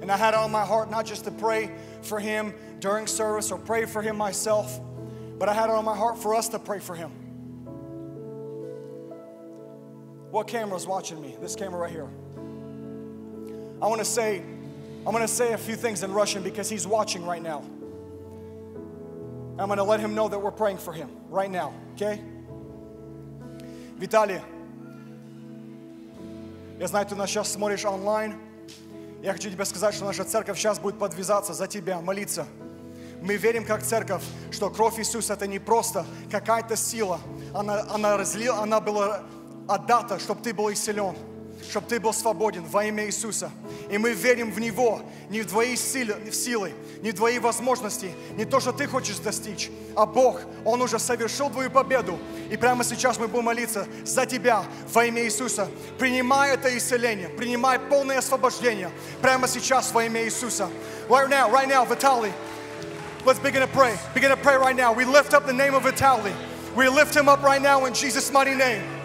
And 0.00 0.10
I 0.10 0.16
had 0.16 0.32
it 0.32 0.38
on 0.38 0.50
my 0.50 0.64
heart 0.64 0.90
not 0.90 1.04
just 1.04 1.24
to 1.24 1.30
pray 1.30 1.74
for 2.00 2.18
him 2.18 2.54
during 2.78 3.06
service 3.06 3.52
or 3.52 3.58
pray 3.58 3.84
for 3.84 4.00
him 4.00 4.16
myself, 4.16 4.80
but 5.38 5.46
I 5.46 5.52
had 5.52 5.68
it 5.68 5.74
on 5.74 5.84
my 5.84 5.94
heart 5.94 6.16
for 6.16 6.34
us 6.34 6.48
to 6.48 6.58
pray 6.58 6.78
for 6.78 6.94
him. 6.94 7.19
What 10.31 10.47
camera 10.47 10.75
is 10.75 10.85
watching 10.85 11.21
me? 11.21 11.37
This 11.41 11.55
camera 11.55 11.79
right 11.79 11.91
here. 11.91 12.09
I 13.81 13.87
want 13.87 13.99
to 13.99 14.05
say, 14.05 14.41
I'm 15.05 15.11
going 15.11 15.21
to 15.21 15.27
say 15.27 15.53
a 15.53 15.57
few 15.57 15.75
things 15.75 16.03
in 16.03 16.11
Russian 16.11 16.43
because 16.43 16.69
he's 16.69 16.87
watching 16.87 17.25
right 17.25 17.41
now. 17.41 17.63
I'm 19.57 19.67
going 19.67 19.77
to 19.77 19.83
let 19.83 19.99
him 19.99 20.15
know 20.15 20.27
that 20.27 20.39
we're 20.39 20.51
praying 20.51 20.79
for 20.79 20.91
him 20.91 21.09
right 21.29 21.49
now, 21.49 21.73
okay? 21.93 22.21
Виталий, 23.97 24.41
я 26.79 26.87
знаю, 26.87 27.05
ты 27.05 27.15
нас 27.15 27.29
сейчас 27.29 27.53
смотришь 27.53 27.85
онлайн. 27.85 28.35
Я 29.23 29.31
хочу 29.31 29.49
тебе 29.49 29.63
сказать, 29.63 29.95
что 29.95 30.03
наша 30.03 30.25
церковь 30.25 30.57
сейчас 30.57 30.79
будет 30.79 30.99
подвязаться 30.99 31.53
за 31.53 31.67
тебя, 31.67 32.01
молиться. 32.01 32.45
Мы 33.21 33.37
верим 33.37 33.63
как 33.63 33.81
церковь, 33.81 34.23
что 34.51 34.69
кровь 34.69 34.99
Иисуса 34.99 35.33
это 35.33 35.47
не 35.47 35.59
просто 35.59 36.05
какая-то 36.29 36.75
сила. 36.75 37.21
Она, 37.53 37.85
она, 37.89 38.17
разлила, 38.17 38.61
она 38.61 38.81
была 38.81 39.23
отдата, 39.70 40.18
чтобы 40.18 40.42
ты 40.42 40.52
был 40.52 40.72
исцелен, 40.72 41.14
чтобы 41.68 41.86
ты 41.86 42.00
был 42.00 42.12
свободен 42.12 42.64
во 42.64 42.84
имя 42.84 43.06
Иисуса. 43.06 43.50
И 43.88 43.98
мы 43.98 44.12
верим 44.12 44.50
в 44.50 44.58
Него, 44.58 45.02
не 45.28 45.42
в 45.42 45.46
твои 45.46 45.76
силы, 45.76 46.16
силы, 46.32 46.72
не 47.02 47.12
в 47.12 47.14
твои 47.14 47.38
возможности, 47.38 48.12
не 48.36 48.44
то, 48.44 48.58
что 48.58 48.72
ты 48.72 48.86
хочешь 48.86 49.18
достичь, 49.18 49.70
а 49.94 50.06
Бог, 50.06 50.40
Он 50.64 50.82
уже 50.82 50.98
совершил 50.98 51.50
твою 51.50 51.70
победу. 51.70 52.18
И 52.50 52.56
прямо 52.56 52.82
сейчас 52.82 53.18
мы 53.18 53.28
будем 53.28 53.44
молиться 53.44 53.86
за 54.04 54.26
тебя 54.26 54.64
во 54.92 55.04
имя 55.04 55.22
Иисуса. 55.22 55.68
Принимай 55.98 56.52
это 56.54 56.76
исцеление, 56.76 57.28
принимай 57.28 57.78
полное 57.78 58.18
освобождение 58.18 58.90
прямо 59.22 59.46
сейчас 59.46 59.92
во 59.92 60.04
имя 60.04 60.24
Иисуса. 60.24 60.68
Right 61.08 61.28
now, 61.28 61.48
right 61.50 61.68
now, 61.68 61.84
Vitaly, 61.84 62.32
let's 63.24 63.38
begin 63.38 63.60
to 63.60 63.68
pray. 63.68 63.96
Begin 64.14 64.30
to 64.30 64.36
pray 64.36 64.56
right 64.56 64.76
now. 64.76 64.92
We 64.92 65.04
lift 65.04 65.32
up 65.32 65.46
the 65.46 65.52
name 65.52 65.74
of 65.74 65.84
Vitaly. 65.84 66.32
We 66.74 66.88
lift 66.88 67.16
him 67.16 67.28
up 67.28 67.42
right 67.42 67.62
now 67.62 67.84
in 67.84 67.94
Jesus' 67.94 68.32
mighty 68.32 68.54
name. 68.54 68.99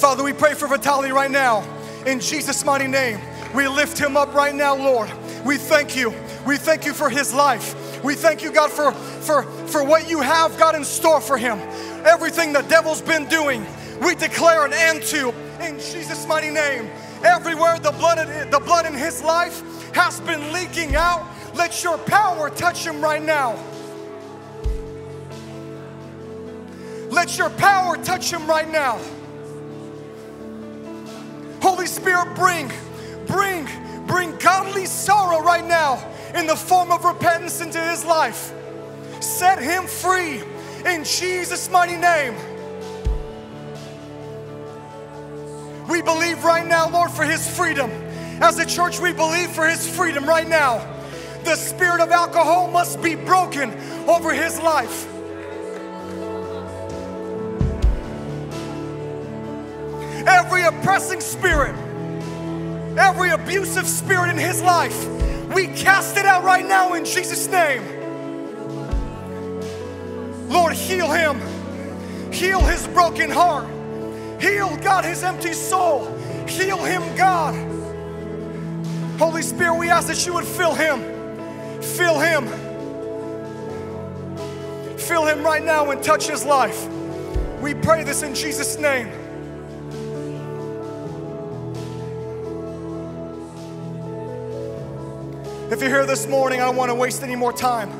Father, 0.00 0.24
we 0.24 0.32
pray 0.32 0.54
for 0.54 0.66
Vitaly 0.66 1.12
right 1.12 1.30
now. 1.30 1.62
In 2.06 2.20
Jesus' 2.20 2.64
mighty 2.64 2.86
name, 2.86 3.20
we 3.54 3.68
lift 3.68 3.98
him 3.98 4.16
up 4.16 4.32
right 4.32 4.54
now, 4.54 4.74
Lord. 4.74 5.10
We 5.44 5.58
thank 5.58 5.94
you. 5.94 6.14
We 6.46 6.56
thank 6.56 6.86
you 6.86 6.94
for 6.94 7.10
his 7.10 7.34
life. 7.34 8.02
We 8.02 8.14
thank 8.14 8.42
you, 8.42 8.50
God, 8.50 8.70
for, 8.70 8.92
for, 8.92 9.42
for 9.42 9.84
what 9.84 10.08
you 10.08 10.22
have, 10.22 10.56
got 10.56 10.74
in 10.74 10.86
store 10.86 11.20
for 11.20 11.36
him. 11.36 11.58
Everything 12.06 12.54
the 12.54 12.62
devil's 12.62 13.02
been 13.02 13.26
doing, 13.28 13.66
we 14.00 14.14
declare 14.14 14.64
an 14.64 14.72
end 14.72 15.02
to 15.02 15.34
in 15.60 15.74
Jesus' 15.78 16.26
mighty 16.26 16.48
name. 16.48 16.88
Everywhere 17.22 17.78
the 17.78 17.92
blood, 17.92 18.50
the 18.50 18.60
blood 18.60 18.86
in 18.86 18.94
his 18.94 19.22
life 19.22 19.62
has 19.94 20.18
been 20.20 20.50
leaking 20.54 20.96
out, 20.96 21.26
let 21.54 21.84
your 21.84 21.98
power 21.98 22.48
touch 22.48 22.86
him 22.86 23.02
right 23.02 23.22
now. 23.22 23.62
Let 27.10 27.36
your 27.36 27.50
power 27.50 27.98
touch 27.98 28.32
him 28.32 28.46
right 28.46 28.70
now. 28.70 28.98
Holy 31.60 31.86
Spirit, 31.86 32.34
bring, 32.34 32.70
bring, 33.26 33.68
bring 34.06 34.36
godly 34.36 34.86
sorrow 34.86 35.42
right 35.42 35.66
now 35.66 36.04
in 36.34 36.46
the 36.46 36.56
form 36.56 36.90
of 36.90 37.04
repentance 37.04 37.60
into 37.60 37.80
his 37.80 38.04
life. 38.04 38.52
Set 39.20 39.58
him 39.58 39.86
free 39.86 40.42
in 40.86 41.04
Jesus' 41.04 41.70
mighty 41.70 41.96
name. 41.96 42.34
We 45.88 46.02
believe 46.02 46.44
right 46.44 46.66
now, 46.66 46.88
Lord, 46.88 47.10
for 47.10 47.24
his 47.24 47.48
freedom. 47.56 47.90
As 48.40 48.58
a 48.58 48.64
church, 48.64 49.00
we 49.00 49.12
believe 49.12 49.50
for 49.50 49.66
his 49.66 49.88
freedom 49.88 50.24
right 50.24 50.48
now. 50.48 50.78
The 51.44 51.56
spirit 51.56 52.00
of 52.00 52.10
alcohol 52.10 52.70
must 52.70 53.02
be 53.02 53.14
broken 53.16 53.72
over 54.08 54.32
his 54.32 54.60
life. 54.60 55.09
Every 60.26 60.62
oppressing 60.62 61.20
spirit, 61.20 61.74
every 62.98 63.30
abusive 63.30 63.86
spirit 63.86 64.30
in 64.30 64.38
his 64.38 64.62
life, 64.62 65.06
we 65.54 65.66
cast 65.68 66.16
it 66.16 66.26
out 66.26 66.44
right 66.44 66.66
now 66.66 66.94
in 66.94 67.04
Jesus' 67.04 67.48
name. 67.48 67.82
Lord, 70.48 70.72
heal 70.72 71.10
him, 71.10 71.40
heal 72.32 72.60
his 72.60 72.86
broken 72.88 73.30
heart, 73.30 73.68
heal, 74.40 74.76
God, 74.78 75.04
his 75.04 75.22
empty 75.22 75.52
soul, 75.52 76.06
heal 76.46 76.78
him, 76.78 77.02
God. 77.16 77.54
Holy 79.18 79.42
Spirit, 79.42 79.74
we 79.74 79.90
ask 79.90 80.08
that 80.08 80.26
you 80.26 80.32
would 80.34 80.46
fill 80.46 80.74
him, 80.74 81.00
fill 81.82 82.18
him, 82.18 82.48
fill 84.96 85.26
him 85.26 85.42
right 85.42 85.62
now 85.62 85.90
and 85.90 86.02
touch 86.02 86.26
his 86.28 86.44
life. 86.44 86.88
We 87.60 87.74
pray 87.74 88.02
this 88.02 88.22
in 88.22 88.34
Jesus' 88.34 88.78
name. 88.78 89.19
If 95.70 95.80
you're 95.80 95.90
here 95.90 96.04
this 96.04 96.26
morning, 96.26 96.60
I 96.60 96.64
don't 96.64 96.74
want 96.74 96.90
to 96.90 96.96
waste 96.96 97.22
any 97.22 97.36
more 97.36 97.52
time. 97.52 97.90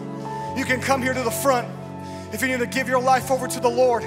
You 0.59 0.65
can 0.65 0.81
come 0.81 1.01
here 1.01 1.15
to 1.15 1.23
the 1.23 1.31
front. 1.31 1.69
if 2.33 2.43
you 2.43 2.49
need 2.49 2.59
to 2.59 2.67
give 2.67 2.89
your 2.89 3.01
life 3.01 3.31
over 3.31 3.47
to 3.47 3.61
the 3.61 3.71
Lord, 3.71 4.03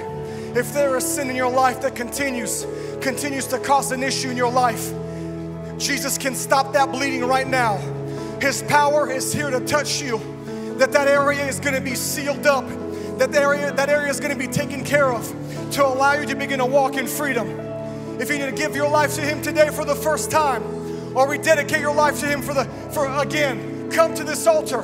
if 0.54 0.74
there 0.74 0.94
is 0.98 1.06
sin 1.06 1.30
in 1.30 1.36
your 1.36 1.50
life 1.50 1.80
that 1.80 1.96
continues, 1.96 2.66
continues 3.00 3.46
to 3.46 3.58
cause 3.58 3.90
an 3.90 4.02
issue 4.02 4.28
in 4.28 4.36
your 4.36 4.52
life, 4.52 4.92
Jesus 5.78 6.18
can 6.18 6.34
stop 6.34 6.74
that 6.74 6.92
bleeding 6.92 7.24
right 7.24 7.48
now. 7.48 7.78
His 8.38 8.62
power 8.64 9.10
is 9.10 9.32
here 9.32 9.48
to 9.48 9.60
touch 9.60 10.02
you. 10.02 10.18
That 10.76 10.92
that 10.92 11.08
area 11.08 11.46
is 11.46 11.58
going 11.58 11.74
to 11.74 11.80
be 11.80 11.94
sealed 11.94 12.46
up. 12.46 12.68
That 13.18 13.34
area 13.34 13.72
that 13.72 13.88
area 13.88 14.10
is 14.10 14.20
going 14.20 14.38
to 14.38 14.38
be 14.38 14.52
taken 14.52 14.84
care 14.84 15.10
of 15.10 15.26
to 15.70 15.86
allow 15.86 16.12
you 16.12 16.26
to 16.26 16.36
begin 16.36 16.58
to 16.58 16.66
walk 16.66 16.98
in 16.98 17.06
freedom. 17.06 17.48
If 18.20 18.28
you 18.28 18.36
need 18.36 18.50
to 18.50 18.56
give 18.56 18.76
your 18.76 18.90
life 18.90 19.14
to 19.14 19.22
him 19.22 19.40
today 19.40 19.70
for 19.70 19.86
the 19.86 19.94
first 19.94 20.30
time 20.30 20.83
or 21.14 21.28
rededicate 21.28 21.80
your 21.80 21.94
life 21.94 22.20
to 22.20 22.26
him 22.26 22.42
for 22.42 22.54
the 22.54 22.64
for 22.92 23.06
again, 23.20 23.90
come 23.90 24.14
to 24.14 24.24
this 24.24 24.46
altar. 24.46 24.82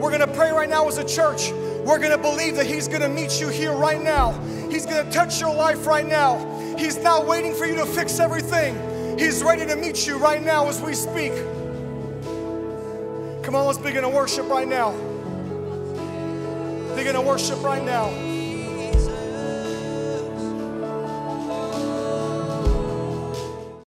We're 0.00 0.10
to 0.20 0.34
pray 0.34 0.50
right 0.50 0.68
now 0.68 0.88
as 0.88 0.98
a 0.98 1.04
church. 1.04 1.50
We're 1.52 1.98
to 2.10 2.18
believe 2.18 2.56
that 2.56 2.66
he's 2.66 2.88
to 3.02 3.08
meet 3.08 3.40
you 3.40 3.48
here 3.48 3.72
right 3.72 4.02
now. 4.02 4.32
He's 4.70 4.86
to 5.04 5.10
touch 5.10 5.40
your 5.40 5.54
life 5.54 5.86
right 5.86 6.06
now. 6.06 6.38
He's 6.78 6.96
not 6.98 7.26
waiting 7.26 7.54
for 7.54 7.66
you 7.66 7.74
to 7.76 7.86
fix 7.86 8.18
everything. 8.18 9.18
He's 9.18 9.42
ready 9.42 9.66
to 9.66 9.76
meet 9.76 10.06
you 10.06 10.16
right 10.16 10.42
now 10.42 10.68
as 10.68 10.80
we 10.80 10.94
speak. 10.94 11.32
Come 13.42 13.54
on, 13.54 13.66
let's 13.66 13.78
begin 13.78 14.02
to 14.02 14.08
worship 14.08 14.48
right 14.48 14.68
now. 14.68 14.92
Begin 16.96 17.14
to 17.14 17.20
worship 17.20 17.62
right 17.62 17.84
now. 17.84 18.29